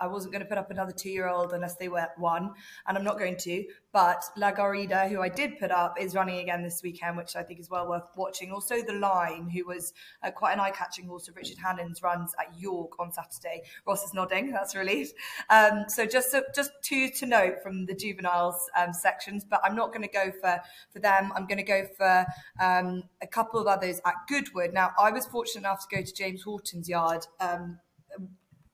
I 0.00 0.06
wasn't 0.06 0.32
going 0.32 0.42
to 0.42 0.48
put 0.48 0.58
up 0.58 0.70
another 0.70 0.92
two 0.92 1.10
year 1.10 1.28
old 1.28 1.52
unless 1.52 1.76
they 1.76 1.88
were 1.88 2.08
one, 2.16 2.50
and 2.86 2.96
I'm 2.96 3.04
not 3.04 3.18
going 3.18 3.36
to. 3.38 3.64
But 3.92 4.22
La 4.36 4.52
Garida, 4.52 5.08
who 5.08 5.22
I 5.22 5.28
did 5.28 5.58
put 5.58 5.70
up, 5.70 6.00
is 6.00 6.14
running 6.14 6.38
again 6.38 6.62
this 6.62 6.82
weekend, 6.82 7.16
which 7.16 7.36
I 7.36 7.42
think 7.42 7.58
is 7.58 7.70
well 7.70 7.88
worth 7.88 8.08
watching. 8.16 8.52
Also, 8.52 8.82
The 8.82 8.92
Line, 8.92 9.48
who 9.48 9.66
was 9.66 9.92
uh, 10.22 10.30
quite 10.30 10.52
an 10.52 10.60
eye 10.60 10.70
catching 10.70 11.06
horse 11.06 11.28
of 11.28 11.36
Richard 11.36 11.58
Hannon's, 11.58 12.02
runs 12.02 12.34
at 12.38 12.58
York 12.58 12.92
on 13.00 13.12
Saturday. 13.12 13.62
Ross 13.86 14.04
is 14.04 14.14
nodding, 14.14 14.52
that's 14.52 14.74
a 14.74 14.78
relief. 14.78 15.10
Um, 15.50 15.84
so, 15.88 16.06
just 16.06 16.30
so, 16.30 16.42
just 16.54 16.70
two 16.82 17.08
to 17.10 17.26
note 17.26 17.62
from 17.62 17.86
the 17.86 17.94
juveniles 17.94 18.70
um, 18.78 18.92
sections, 18.92 19.44
but 19.44 19.60
I'm 19.64 19.74
not 19.74 19.88
going 19.88 20.02
to 20.02 20.08
go 20.08 20.30
for, 20.40 20.60
for 20.92 20.98
them. 20.98 21.32
I'm 21.34 21.46
going 21.46 21.58
to 21.58 21.64
go 21.64 21.86
for 21.96 22.26
um, 22.60 23.04
a 23.22 23.26
couple 23.26 23.60
of 23.60 23.66
others 23.66 24.00
at 24.04 24.14
Goodwood. 24.28 24.72
Now, 24.72 24.92
I 24.98 25.10
was 25.10 25.26
fortunate 25.26 25.62
enough 25.62 25.86
to 25.88 25.96
go 25.96 26.02
to 26.02 26.12
James 26.12 26.42
Horton's 26.42 26.88
yard 26.88 27.26
um, 27.40 27.78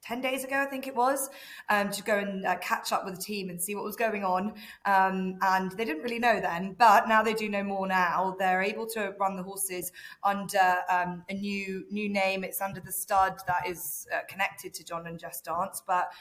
10 0.05 0.21
days 0.21 0.45
ago, 0.45 0.57
I 0.57 0.67
think 0.67 0.87
it 0.87 0.95
was, 0.95 1.31
um, 1.71 1.91
to 1.91 2.03
go 2.03 2.19
and 2.19 2.45
uh, 2.45 2.57
catch 2.57 2.93
up 2.93 3.05
with 3.05 3.17
the 3.17 3.23
team 3.23 3.49
and 3.49 3.61
see 3.61 3.75
what 3.75 3.85
was 3.85 3.97
going 3.97 4.25
on. 4.25 4.55
Um, 4.85 5.39
and 5.41 5.73
they 5.73 5.85
didn't 5.85 6.03
really 6.03 6.19
know 6.19 6.41
then, 6.41 6.77
but 6.79 7.09
now 7.09 7.23
they 7.23 7.35
do 7.35 7.49
know 7.49 7.65
more 7.65 7.87
now. 7.87 8.37
They're 8.39 8.63
able 8.63 8.87
to 8.89 9.15
run 9.19 9.37
the 9.37 9.43
horses 9.43 9.93
under 10.23 10.77
um, 10.91 11.25
a 11.29 11.35
new 11.35 11.87
new 11.91 12.09
name. 12.09 12.45
It's 12.45 12.61
under 12.61 12.81
the 12.81 12.93
stud 12.93 13.41
that 13.47 13.67
is 13.67 14.07
uh, 14.15 14.21
connected 14.29 14.75
to 14.75 14.85
John 14.85 15.07
and 15.07 15.19
Jess 15.19 15.41
Dance. 15.41 15.83
But 15.87 16.13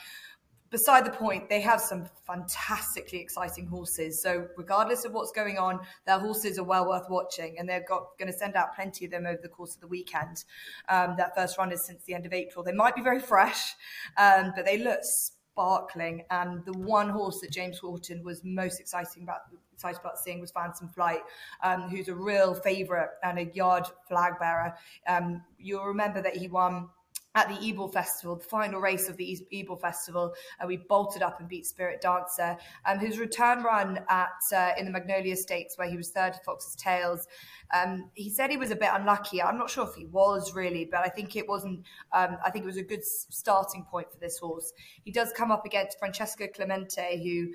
beside 0.73 1.05
the 1.05 1.11
point, 1.11 1.49
they 1.49 1.61
have 1.61 1.79
some 1.79 2.05
fantastically 2.25 3.19
exciting 3.19 3.67
horses. 3.67 4.21
So 4.21 4.47
regardless 4.57 5.05
of 5.05 5.13
what's 5.13 5.31
going 5.31 5.59
on, 5.59 5.79
their 6.07 6.17
horses 6.17 6.57
are 6.57 6.63
well 6.63 6.89
worth 6.89 7.05
watching, 7.09 7.59
and 7.59 7.69
they're 7.69 7.85
got 7.87 8.17
going 8.17 8.31
to 8.31 8.37
send 8.37 8.55
out 8.55 8.75
plenty 8.75 9.05
of 9.05 9.11
them 9.11 9.27
over 9.27 9.39
the 9.41 9.47
course 9.47 9.75
of 9.75 9.81
the 9.81 9.87
weekend. 9.87 10.43
Um, 10.89 11.13
that 11.17 11.35
first 11.35 11.59
run 11.59 11.71
is 11.71 11.85
since 11.85 12.03
the 12.05 12.15
end 12.15 12.25
of 12.25 12.33
April. 12.33 12.65
They 12.65 12.73
might 12.73 12.95
be 12.95 13.03
very 13.03 13.19
fresh, 13.19 13.75
um, 14.17 14.51
but 14.55 14.65
they 14.65 14.79
look 14.79 15.01
sparkling. 15.03 16.25
And 16.31 16.65
the 16.65 16.73
one 16.73 17.09
horse 17.09 17.39
that 17.41 17.51
James 17.51 17.77
Horton 17.77 18.23
was 18.23 18.41
most 18.43 18.79
exciting 18.79 19.21
about 19.23 19.41
excited 19.73 19.99
about 19.99 20.17
seeing 20.17 20.39
was 20.39 20.51
Phantom 20.51 20.89
Flight, 20.89 21.21
um, 21.63 21.89
who's 21.89 22.07
a 22.07 22.15
real 22.15 22.55
favourite 22.55 23.09
and 23.23 23.37
a 23.37 23.45
yard 23.53 23.85
flag 24.07 24.33
bearer. 24.39 24.73
Um, 25.07 25.43
you'll 25.59 25.85
remember 25.85 26.21
that 26.21 26.35
he 26.35 26.47
won 26.47 26.89
at 27.35 27.49
the 27.49 27.67
Ebor 27.67 27.89
Festival, 27.89 28.35
the 28.35 28.43
final 28.43 28.79
race 28.79 29.09
of 29.09 29.17
the 29.17 29.37
Ebor 29.51 29.77
Festival, 29.77 30.33
uh, 30.59 30.67
we 30.67 30.77
bolted 30.77 31.21
up 31.21 31.39
and 31.39 31.49
beat 31.49 31.65
Spirit 31.65 32.01
Dancer, 32.01 32.57
um, 32.85 32.99
whose 32.99 33.17
return 33.17 33.63
run 33.63 33.99
at 34.09 34.29
uh, 34.55 34.71
in 34.77 34.85
the 34.85 34.91
Magnolia 34.91 35.35
Stakes, 35.35 35.77
where 35.77 35.89
he 35.89 35.97
was 35.97 36.11
third 36.11 36.33
to 36.33 36.39
Foxes 36.45 36.75
Tales. 36.75 37.27
Um, 37.73 38.09
he 38.13 38.29
said 38.29 38.51
he 38.51 38.57
was 38.57 38.71
a 38.71 38.75
bit 38.75 38.89
unlucky. 38.93 39.41
I'm 39.41 39.57
not 39.57 39.69
sure 39.69 39.87
if 39.87 39.95
he 39.95 40.05
was 40.05 40.53
really, 40.53 40.85
but 40.85 40.99
I 40.99 41.09
think 41.09 41.35
it 41.35 41.47
wasn't. 41.47 41.83
Um, 42.11 42.37
I 42.45 42.51
think 42.51 42.63
it 42.63 42.67
was 42.67 42.77
a 42.77 42.83
good 42.83 43.03
starting 43.03 43.83
point 43.89 44.11
for 44.11 44.19
this 44.19 44.37
horse. 44.37 44.71
He 45.03 45.11
does 45.11 45.33
come 45.35 45.51
up 45.51 45.65
against 45.65 45.99
Francesco 45.99 46.47
Clemente, 46.47 47.21
who. 47.23 47.53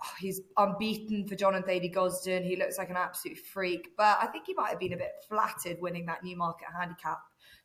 Oh, 0.00 0.14
he's 0.20 0.40
unbeaten 0.56 1.26
for 1.26 1.34
John 1.34 1.56
and 1.56 1.64
Thady 1.64 1.88
Gosden. 1.88 2.44
He 2.44 2.54
looks 2.54 2.78
like 2.78 2.88
an 2.88 2.94
absolute 2.96 3.36
freak, 3.36 3.96
but 3.96 4.16
I 4.22 4.26
think 4.26 4.46
he 4.46 4.54
might 4.54 4.68
have 4.68 4.78
been 4.78 4.92
a 4.92 4.96
bit 4.96 5.10
flattered 5.28 5.80
winning 5.80 6.06
that 6.06 6.22
Newmarket 6.22 6.68
handicap 6.72 7.18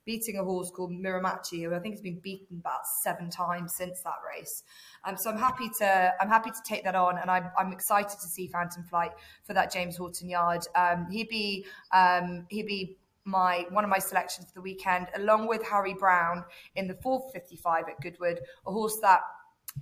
beating 0.06 0.38
a 0.38 0.44
horse 0.44 0.70
called 0.70 0.92
Miramachi, 0.92 1.64
who 1.64 1.74
I 1.74 1.80
think 1.80 1.96
has 1.96 2.02
been 2.02 2.20
beaten 2.20 2.60
about 2.60 2.82
seven 3.04 3.30
times 3.30 3.74
since 3.78 4.02
that 4.04 4.16
race. 4.28 4.64
Um, 5.06 5.16
so 5.18 5.30
I'm 5.30 5.38
happy 5.38 5.70
to 5.80 6.14
I'm 6.20 6.30
happy 6.30 6.52
to 6.52 6.62
take 6.66 6.84
that 6.84 6.96
on, 6.96 7.18
and 7.18 7.30
I'm, 7.30 7.50
I'm 7.58 7.72
excited 7.72 8.18
to 8.20 8.28
see 8.28 8.48
Phantom 8.48 8.84
Flight 8.84 9.12
for 9.44 9.54
that 9.54 9.72
James 9.72 9.98
Horton 9.98 10.30
yard. 10.30 10.62
Um, 10.76 11.08
he'd 11.12 11.30
be 11.30 11.66
um, 11.94 12.46
he'd 12.50 12.68
be 12.68 12.98
my 13.26 13.66
one 13.70 13.84
of 13.84 13.90
my 13.90 14.00
selections 14.00 14.48
for 14.48 14.54
the 14.56 14.62
weekend, 14.62 15.08
along 15.16 15.48
with 15.48 15.64
Harry 15.66 15.94
Brown 15.94 16.44
in 16.76 16.88
the 16.88 16.96
455 16.96 17.86
at 17.90 18.02
Goodwood, 18.02 18.40
a 18.68 18.72
horse 18.72 18.98
that 19.02 19.22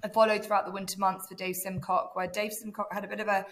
I 0.03 0.07
followed 0.09 0.45
throughout 0.45 0.65
the 0.65 0.71
winter 0.71 0.99
months 0.99 1.27
for 1.27 1.35
Dave 1.35 1.55
Simcock, 1.55 2.09
where 2.15 2.27
Dave 2.27 2.51
Simcock 2.51 2.91
had 2.91 3.03
a 3.03 3.07
bit 3.07 3.19
of 3.19 3.27
a 3.27 3.45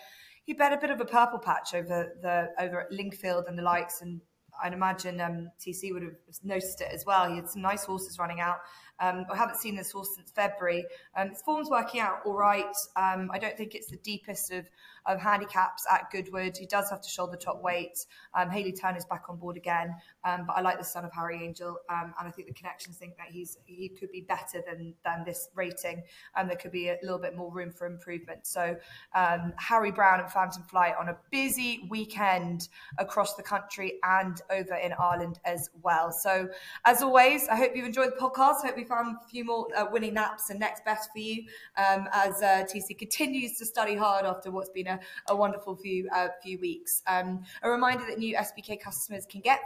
he 0.45 0.53
bet 0.53 0.73
a 0.73 0.77
bit 0.77 0.89
of 0.89 0.99
a 0.99 1.05
purple 1.05 1.39
patch 1.39 1.73
over 1.73 2.15
the 2.21 2.49
over 2.59 2.81
at 2.81 2.91
Lingfield 2.91 3.47
and 3.47 3.57
the 3.57 3.63
likes, 3.63 4.01
and 4.01 4.21
I'd 4.63 4.73
imagine 4.73 5.21
um, 5.21 5.51
TC 5.59 5.93
would 5.93 6.03
have 6.03 6.15
noticed 6.43 6.81
it 6.81 6.89
as 6.91 7.05
well. 7.05 7.29
He 7.29 7.35
had 7.35 7.49
some 7.49 7.61
nice 7.61 7.83
horses 7.85 8.19
running 8.19 8.39
out. 8.39 8.57
Um, 8.99 9.25
I 9.31 9.35
haven't 9.35 9.57
seen 9.57 9.75
this 9.75 9.91
horse 9.91 10.15
since 10.15 10.31
February. 10.31 10.85
Um, 11.15 11.29
his 11.29 11.41
form's 11.41 11.69
working 11.69 12.01
out 12.01 12.19
all 12.25 12.35
right. 12.35 12.75
Um, 12.95 13.29
I 13.33 13.39
don't 13.39 13.57
think 13.57 13.75
it's 13.75 13.87
the 13.87 13.97
deepest 13.97 14.51
of 14.51 14.65
of 15.05 15.19
handicaps 15.19 15.85
at 15.91 16.11
Goodwood. 16.11 16.57
He 16.57 16.65
does 16.65 16.89
have 16.89 17.01
to 17.01 17.09
shoulder 17.09 17.37
top 17.37 17.63
weight. 17.63 18.05
Um, 18.33 18.49
Hayley 18.49 18.73
Turner's 18.73 19.05
back 19.05 19.23
on 19.29 19.37
board 19.37 19.57
again, 19.57 19.95
um, 20.23 20.45
but 20.45 20.53
I 20.53 20.61
like 20.61 20.77
the 20.77 20.85
son 20.85 21.05
of 21.05 21.11
Harry 21.13 21.43
Angel, 21.43 21.77
um, 21.89 22.13
and 22.19 22.27
I 22.27 22.31
think 22.31 22.47
the 22.47 22.53
connections 22.53 22.97
think 22.97 23.17
that 23.17 23.27
he's 23.29 23.57
he 23.65 23.89
could 23.89 24.11
be 24.11 24.21
better 24.21 24.61
than 24.67 24.93
than 25.03 25.23
this 25.25 25.49
rating, 25.55 26.03
and 26.35 26.49
there 26.49 26.57
could 26.57 26.71
be 26.71 26.89
a 26.89 26.97
little 27.01 27.17
bit 27.17 27.35
more 27.35 27.51
room 27.51 27.71
for 27.71 27.87
improvement. 27.87 28.45
So 28.45 28.75
um, 29.15 29.53
Harry 29.57 29.91
Brown 29.91 30.19
and 30.19 30.31
Phantom 30.31 30.63
Flight 30.63 30.93
on 30.99 31.09
a 31.09 31.17
busy 31.31 31.87
weekend 31.89 32.67
across 32.97 33.35
the 33.35 33.43
country 33.43 33.99
and 34.03 34.41
over 34.51 34.75
in 34.75 34.93
Ireland 34.93 35.39
as 35.45 35.69
well. 35.81 36.11
So, 36.11 36.49
as 36.85 37.01
always, 37.01 37.47
I 37.47 37.55
hope 37.55 37.71
you've 37.75 37.85
enjoyed 37.85 38.11
the 38.11 38.19
podcast. 38.19 38.63
I 38.63 38.67
hope 38.67 38.77
we 38.77 38.83
found 38.89 39.15
a 39.23 39.29
few 39.29 39.45
more 39.45 39.67
uh, 39.77 39.85
winning 39.91 40.15
naps 40.15 40.49
and 40.49 40.59
next 40.59 40.83
best 40.83 41.11
for 41.13 41.19
you 41.19 41.43
um, 41.77 42.07
as 42.11 42.41
uh, 42.41 42.65
TC 42.65 42.97
continues 42.97 43.57
to 43.57 43.65
study 43.65 43.95
hard 43.95 44.25
after 44.25 44.51
what's 44.51 44.69
been 44.69 44.87
a, 44.87 44.99
a 45.29 45.35
wonderful 45.35 45.75
few 45.75 46.09
uh, 46.13 46.27
few 46.43 46.59
weeks. 46.59 47.01
Um, 47.07 47.43
a 47.61 47.69
reminder 47.69 48.05
that 48.07 48.17
new 48.17 48.35
SBK 48.35 48.81
customers 48.81 49.25
can 49.25 49.41
get 49.41 49.61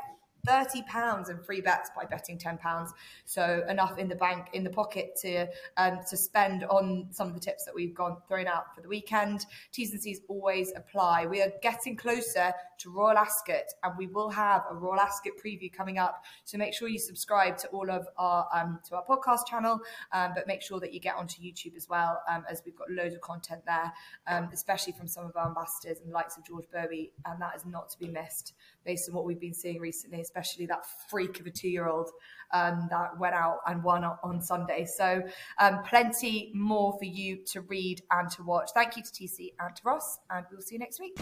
£30 0.47 1.29
and 1.29 1.45
free 1.45 1.61
bets 1.61 1.89
by 1.95 2.03
betting 2.03 2.37
£10. 2.37 2.89
So 3.25 3.63
enough 3.69 3.97
in 3.97 4.09
the 4.09 4.15
bank, 4.15 4.47
in 4.51 4.65
the 4.65 4.69
pocket 4.69 5.15
to 5.21 5.47
um, 5.77 5.99
to 6.09 6.17
spend 6.17 6.65
on 6.65 7.07
some 7.11 7.29
of 7.29 7.33
the 7.33 7.39
tips 7.39 7.63
that 7.63 7.73
we've 7.73 7.95
gone 7.95 8.17
thrown 8.27 8.47
out 8.47 8.75
for 8.75 8.81
the 8.81 8.89
weekend. 8.89 9.45
T's 9.71 9.91
and 9.93 10.01
C's 10.01 10.19
always 10.27 10.73
apply. 10.75 11.27
We 11.27 11.41
are 11.41 11.51
getting 11.61 11.95
closer 11.95 12.53
to 12.83 12.89
Royal 12.89 13.17
Ascot 13.17 13.65
and 13.83 13.97
we 13.97 14.07
will 14.07 14.29
have 14.29 14.63
a 14.69 14.75
Royal 14.75 14.99
Ascot 14.99 15.33
preview 15.43 15.71
coming 15.71 15.97
up. 15.97 16.23
So 16.43 16.57
make 16.57 16.73
sure 16.73 16.87
you 16.87 16.99
subscribe 16.99 17.57
to 17.59 17.67
all 17.69 17.89
of 17.89 18.05
our 18.17 18.47
um, 18.53 18.79
to 18.89 18.95
our 18.95 19.05
podcast 19.05 19.47
channel, 19.47 19.79
um, 20.11 20.31
but 20.35 20.47
make 20.47 20.61
sure 20.61 20.79
that 20.79 20.93
you 20.93 20.99
get 20.99 21.15
onto 21.15 21.41
YouTube 21.41 21.75
as 21.75 21.87
well 21.89 22.21
um, 22.29 22.43
as 22.49 22.61
we've 22.65 22.75
got 22.75 22.91
loads 22.91 23.15
of 23.15 23.21
content 23.21 23.61
there, 23.65 23.91
um, 24.27 24.49
especially 24.53 24.93
from 24.93 25.07
some 25.07 25.25
of 25.25 25.35
our 25.35 25.47
ambassadors 25.47 25.99
and 26.03 26.11
likes 26.11 26.37
of 26.37 26.45
George 26.45 26.65
Boughey, 26.73 27.11
and 27.25 27.41
that 27.41 27.55
is 27.55 27.65
not 27.65 27.89
to 27.89 27.99
be 27.99 28.07
missed 28.07 28.53
based 28.85 29.09
on 29.09 29.15
what 29.15 29.25
we've 29.25 29.39
been 29.39 29.53
seeing 29.53 29.79
recently, 29.79 30.21
especially 30.21 30.65
that 30.65 30.85
freak 31.09 31.39
of 31.39 31.45
a 31.45 31.51
two 31.51 31.69
year 31.69 31.87
old 31.87 32.09
um, 32.53 32.87
that 32.89 33.17
went 33.17 33.33
out 33.33 33.59
and 33.67 33.83
won 33.83 34.03
on 34.03 34.41
Sunday. 34.41 34.85
So, 34.85 35.23
um, 35.59 35.79
plenty 35.87 36.51
more 36.53 36.97
for 36.99 37.05
you 37.05 37.37
to 37.47 37.61
read 37.61 38.01
and 38.11 38.29
to 38.31 38.43
watch. 38.43 38.71
Thank 38.73 38.97
you 38.97 39.03
to 39.03 39.09
TC 39.09 39.53
and 39.59 39.75
to 39.75 39.81
Ross, 39.85 40.19
and 40.29 40.45
we'll 40.51 40.61
see 40.61 40.75
you 40.75 40.79
next 40.79 40.99
week. 40.99 41.17